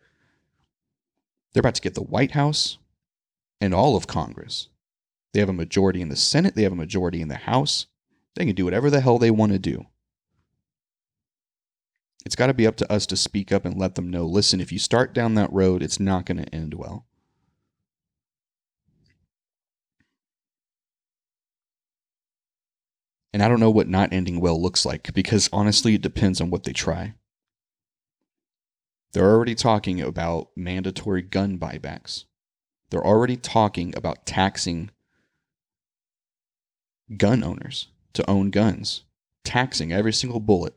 [1.52, 2.78] They're about to get the White House,
[3.60, 4.68] and all of Congress.
[5.32, 7.86] They have a majority in the Senate, they have a majority in the House.
[8.36, 9.86] They can do whatever the hell they want to do.
[12.26, 14.60] It's got to be up to us to speak up and let them know listen,
[14.60, 17.06] if you start down that road, it's not going to end well.
[23.34, 26.50] And I don't know what not ending well looks like because honestly, it depends on
[26.50, 27.14] what they try.
[29.12, 32.26] They're already talking about mandatory gun buybacks.
[32.90, 34.90] They're already talking about taxing
[37.16, 39.02] gun owners to own guns,
[39.42, 40.74] taxing every single bullet.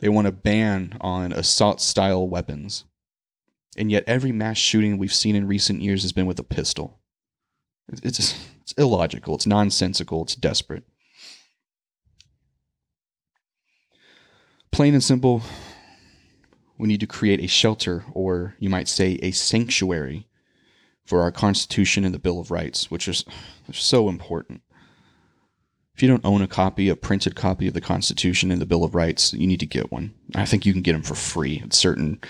[0.00, 2.86] They want a ban on assault style weapons.
[3.76, 7.00] And yet, every mass shooting we've seen in recent years has been with a pistol.
[8.02, 10.84] It's, it's illogical, it's nonsensical, it's desperate.
[14.70, 15.42] Plain and simple,
[16.78, 20.26] we need to create a shelter, or you might say a sanctuary,
[21.04, 23.24] for our Constitution and the Bill of Rights, which is
[23.72, 24.62] so important.
[25.94, 28.84] If you don't own a copy, a printed copy of the Constitution and the Bill
[28.84, 30.14] of Rights, you need to get one.
[30.34, 32.20] I think you can get them for free at certain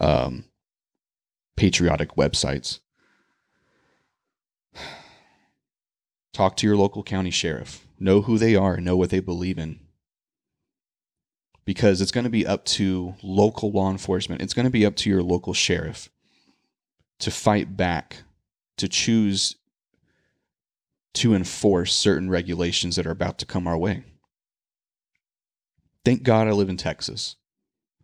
[0.00, 0.46] um,
[1.56, 2.80] patriotic websites.
[6.36, 7.86] Talk to your local county sheriff.
[7.98, 9.80] Know who they are, know what they believe in,
[11.64, 14.42] because it's going to be up to local law enforcement.
[14.42, 16.10] It's going to be up to your local sheriff
[17.20, 18.24] to fight back,
[18.76, 19.56] to choose
[21.14, 24.04] to enforce certain regulations that are about to come our way.
[26.04, 27.36] Thank God I live in Texas.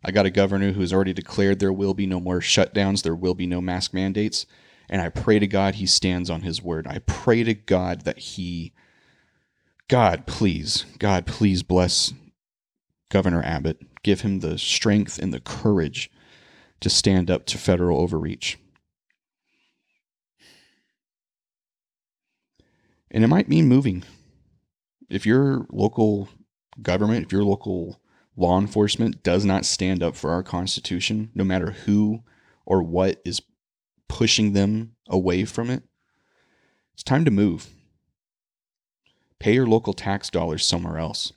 [0.03, 3.35] I got a governor who's already declared there will be no more shutdowns, there will
[3.35, 4.47] be no mask mandates,
[4.89, 6.87] and I pray to God he stands on his word.
[6.87, 8.73] I pray to God that he
[9.89, 12.13] God, please, God, please bless
[13.09, 13.79] Governor Abbott.
[14.01, 16.09] Give him the strength and the courage
[16.79, 18.57] to stand up to federal overreach.
[23.11, 24.03] And it might mean moving.
[25.09, 26.29] If your local
[26.81, 28.01] government, if your local
[28.35, 32.23] law enforcement does not stand up for our Constitution, no matter who
[32.65, 33.41] or what is
[34.07, 35.83] pushing them away from it,
[36.93, 37.69] it's time to move.
[39.39, 41.33] Pay your local tax dollars somewhere else.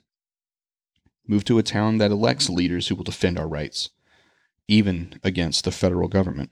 [1.27, 3.89] Move to a town that elects leaders who will defend our rights,
[4.67, 6.51] even against the federal government.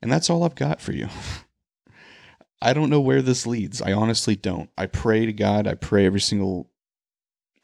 [0.00, 1.08] And that's all I've got for you.
[2.62, 3.80] I don't know where this leads.
[3.80, 4.68] I honestly don't.
[4.76, 5.66] I pray to God.
[5.66, 6.70] I pray every single,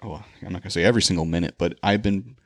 [0.03, 2.37] oh, I'm not going to say every single minute, but I've been,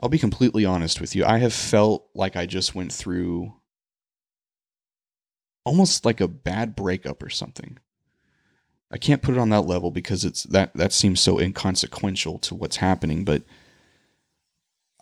[0.00, 1.24] I'll be completely honest with you.
[1.24, 3.54] I have felt like I just went through
[5.64, 7.78] almost like a bad breakup or something.
[8.90, 12.54] I can't put it on that level because it's that that seems so inconsequential to
[12.56, 13.44] what's happening, but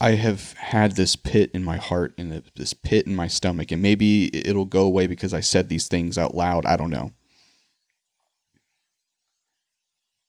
[0.01, 3.83] I have had this pit in my heart and this pit in my stomach, and
[3.83, 6.67] maybe it'll go away because I said these things out loud.
[6.67, 7.13] I don't know.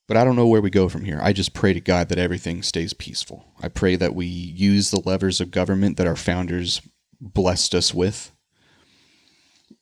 [0.10, 1.19] But I don't know where we go from here.
[1.22, 3.53] I just pray to God that everything stays peaceful.
[3.61, 6.81] I pray that we use the levers of government that our founders
[7.22, 8.31] blessed us with,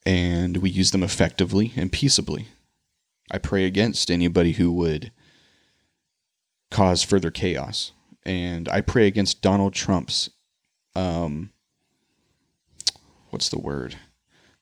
[0.06, 2.50] and we use them effectively and peaceably.
[3.32, 5.12] I pray against anybody who would
[6.70, 7.94] cause further chaos
[8.28, 10.30] and I pray against Donald Trump's
[10.96, 11.52] um
[13.30, 13.96] what's the word?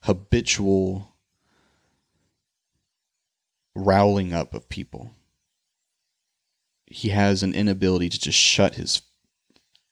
[0.02, 1.16] habitual
[3.74, 5.10] rowling up of people.
[6.96, 9.02] He has an inability to just shut his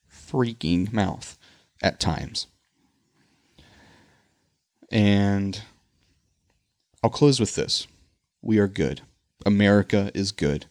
[0.09, 1.37] freaking mouth
[1.81, 2.47] at times.
[4.89, 5.61] And
[7.03, 7.87] I'll close with this.
[8.41, 9.01] We are good.
[9.45, 10.67] America is good.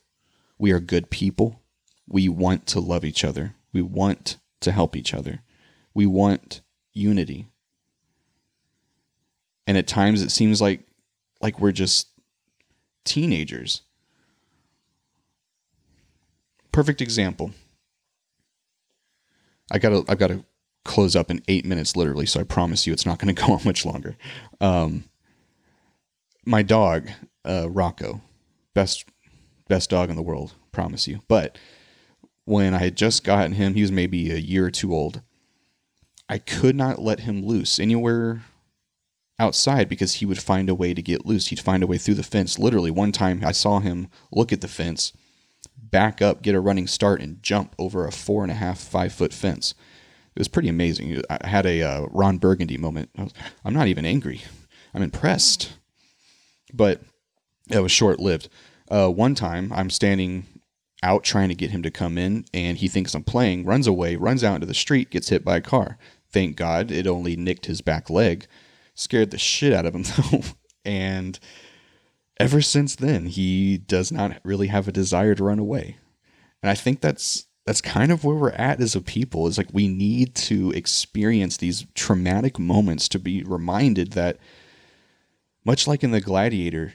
[0.57, 1.61] We are good people
[2.09, 3.55] we want to love each other.
[3.75, 5.43] We want to help each other.
[5.93, 6.63] We want
[6.95, 7.49] unity.
[9.67, 10.81] And at times it seems like
[11.43, 12.09] like we're just
[13.05, 13.83] teenagers.
[16.73, 17.53] Perfect example.
[19.71, 20.45] I gotta I've gotta
[20.85, 23.61] close up in eight minutes literally, so I promise you it's not gonna go on
[23.65, 24.17] much longer.
[24.61, 25.05] Um,
[26.45, 27.09] my dog,
[27.45, 28.21] uh, Rocco,
[28.75, 29.05] best
[29.69, 31.21] best dog in the world, promise you.
[31.29, 31.57] But
[32.45, 35.23] when I had just gotten him, he was maybe a year or two old.
[36.29, 38.43] I could not let him loose anywhere
[39.39, 41.49] outside because he would find a way to get loose.
[41.49, 42.59] He'd find a way through the fence.
[42.59, 45.13] Literally, one time I saw him look at the fence,
[45.93, 49.13] back up, get a running start, and jump over a four and a half, five
[49.13, 49.75] foot fence.
[50.35, 51.23] It was pretty amazing.
[51.31, 53.11] I had a uh, Ron Burgundy moment.
[53.65, 54.41] I'm not even angry.
[54.95, 55.75] I'm impressed.
[56.73, 57.03] But
[57.71, 58.49] it was short lived.
[58.91, 60.47] Uh, one time I'm standing
[61.03, 64.17] out trying to get him to come in, and he thinks I'm playing, runs away,
[64.17, 65.99] runs out into the street, gets hit by a car.
[66.31, 68.47] Thank God it only nicked his back leg.
[68.95, 70.43] Scared the shit out of him, though.
[70.85, 71.39] and
[72.39, 75.97] ever since then, he does not really have a desire to run away.
[76.63, 79.69] And I think that's that's kind of where we're at as a people is like
[79.73, 84.39] we need to experience these traumatic moments to be reminded that
[85.65, 86.95] much like in the gladiator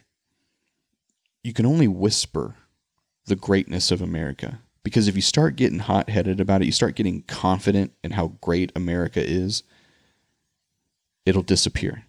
[1.42, 2.56] you can only whisper
[3.26, 4.60] the greatness of America.
[4.84, 8.38] Because if you start getting hot headed about it, you start getting confident in how
[8.42, 9.64] great America is,
[11.26, 12.07] it'll disappear.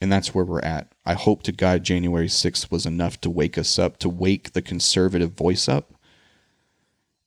[0.00, 0.92] And that's where we're at.
[1.04, 4.62] I hope to God January 6th was enough to wake us up, to wake the
[4.62, 5.94] conservative voice up.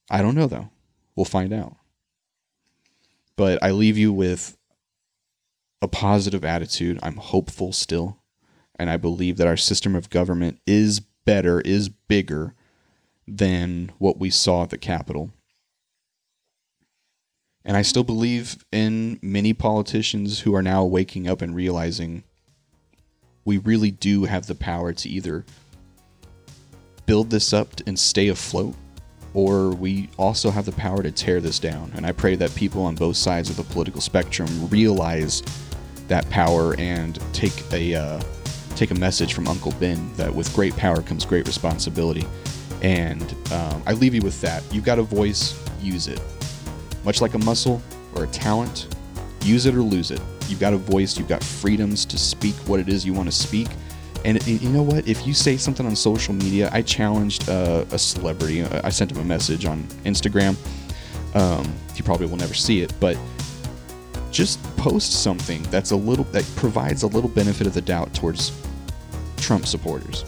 [0.09, 0.69] I don't know, though.
[1.15, 1.75] We'll find out.
[3.35, 4.57] But I leave you with
[5.81, 6.99] a positive attitude.
[7.01, 8.17] I'm hopeful still.
[8.77, 12.53] And I believe that our system of government is better, is bigger
[13.27, 15.31] than what we saw at the Capitol.
[17.65, 22.23] And I still believe in many politicians who are now waking up and realizing
[23.49, 25.43] we really do have the power to either
[27.07, 28.75] build this up and stay afloat,
[29.33, 31.91] or we also have the power to tear this down.
[31.95, 35.41] And I pray that people on both sides of the political spectrum realize
[36.09, 38.21] that power and take a uh,
[38.75, 42.27] take a message from Uncle Ben that with great power comes great responsibility.
[42.83, 44.63] And um, I leave you with that.
[44.71, 46.21] You've got a voice, use it.
[47.03, 47.81] Much like a muscle
[48.15, 48.95] or a talent,
[49.41, 50.21] use it or lose it.
[50.49, 53.35] You've got a voice, you've got freedoms to speak what it is you want to
[53.35, 53.67] speak.
[54.25, 55.07] And it- you know what?
[55.07, 58.63] If you say something on social media, I challenged uh, a celebrity.
[58.63, 60.55] uh, I sent him a message on Instagram.
[61.35, 63.15] Um, he probably will never see it, but
[64.31, 68.51] just post something that's a little that provides a little benefit of the doubt towards
[69.37, 70.25] Trump supporters,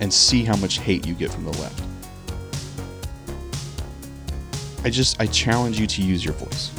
[0.00, 1.82] and see how much hate you get from the left.
[4.84, 6.70] I just I challenge you to use your voice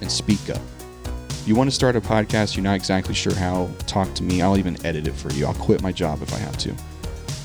[0.00, 0.60] and speak up.
[1.44, 4.42] You want to start a podcast, you're not exactly sure how, talk to me.
[4.42, 5.44] I'll even edit it for you.
[5.44, 6.74] I'll quit my job if I have to.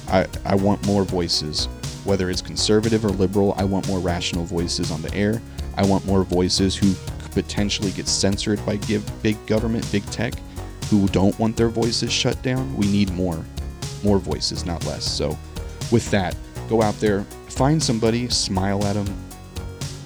[0.07, 1.65] I, I want more voices,
[2.03, 3.55] whether it's conservative or liberal.
[3.57, 5.41] I want more rational voices on the air.
[5.77, 6.93] I want more voices who
[7.31, 10.35] potentially get censored by give, big government, big tech,
[10.91, 12.77] who don't want their voices shut down.
[12.77, 13.43] We need more,
[14.03, 15.05] more voices, not less.
[15.05, 15.35] So,
[15.91, 16.35] with that,
[16.69, 19.07] go out there, find somebody, smile at them,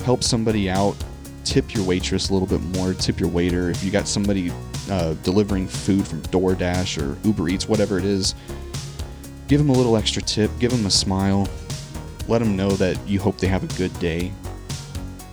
[0.05, 0.95] help somebody out,
[1.43, 3.69] tip your waitress a little bit more, tip your waiter.
[3.69, 4.51] If you got somebody
[4.89, 8.35] uh, delivering food from DoorDash or Uber Eats, whatever it is,
[9.47, 11.47] give them a little extra tip, give them a smile,
[12.27, 14.31] let them know that you hope they have a good day.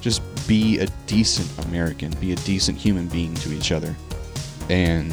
[0.00, 3.94] Just be a decent American, be a decent human being to each other.
[4.70, 5.12] And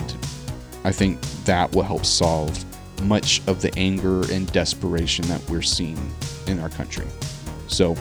[0.84, 2.64] I think that will help solve
[3.04, 6.00] much of the anger and desperation that we're seeing
[6.48, 7.06] in our country.
[7.68, 7.96] So,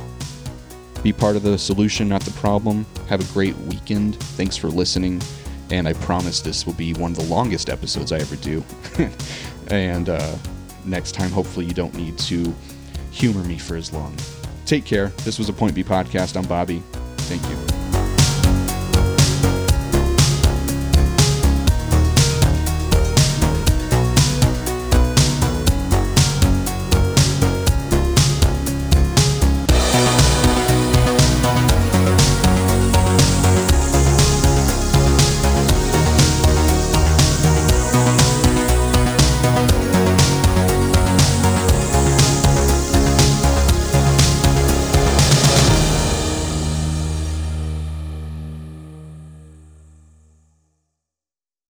[1.05, 2.87] be part of the solution, not the problem.
[3.09, 4.17] Have a great weekend.
[4.17, 5.21] Thanks for listening.
[5.71, 8.65] And I promise this will be one of the longest episodes I ever do.
[9.69, 10.37] and uh,
[10.87, 12.55] next time, hopefully, you don't need to
[13.11, 14.17] humor me for as long.
[14.65, 15.09] Take care.
[15.25, 16.37] This was a Point B podcast.
[16.37, 16.83] I'm Bobby.
[17.19, 17.64] Thank you.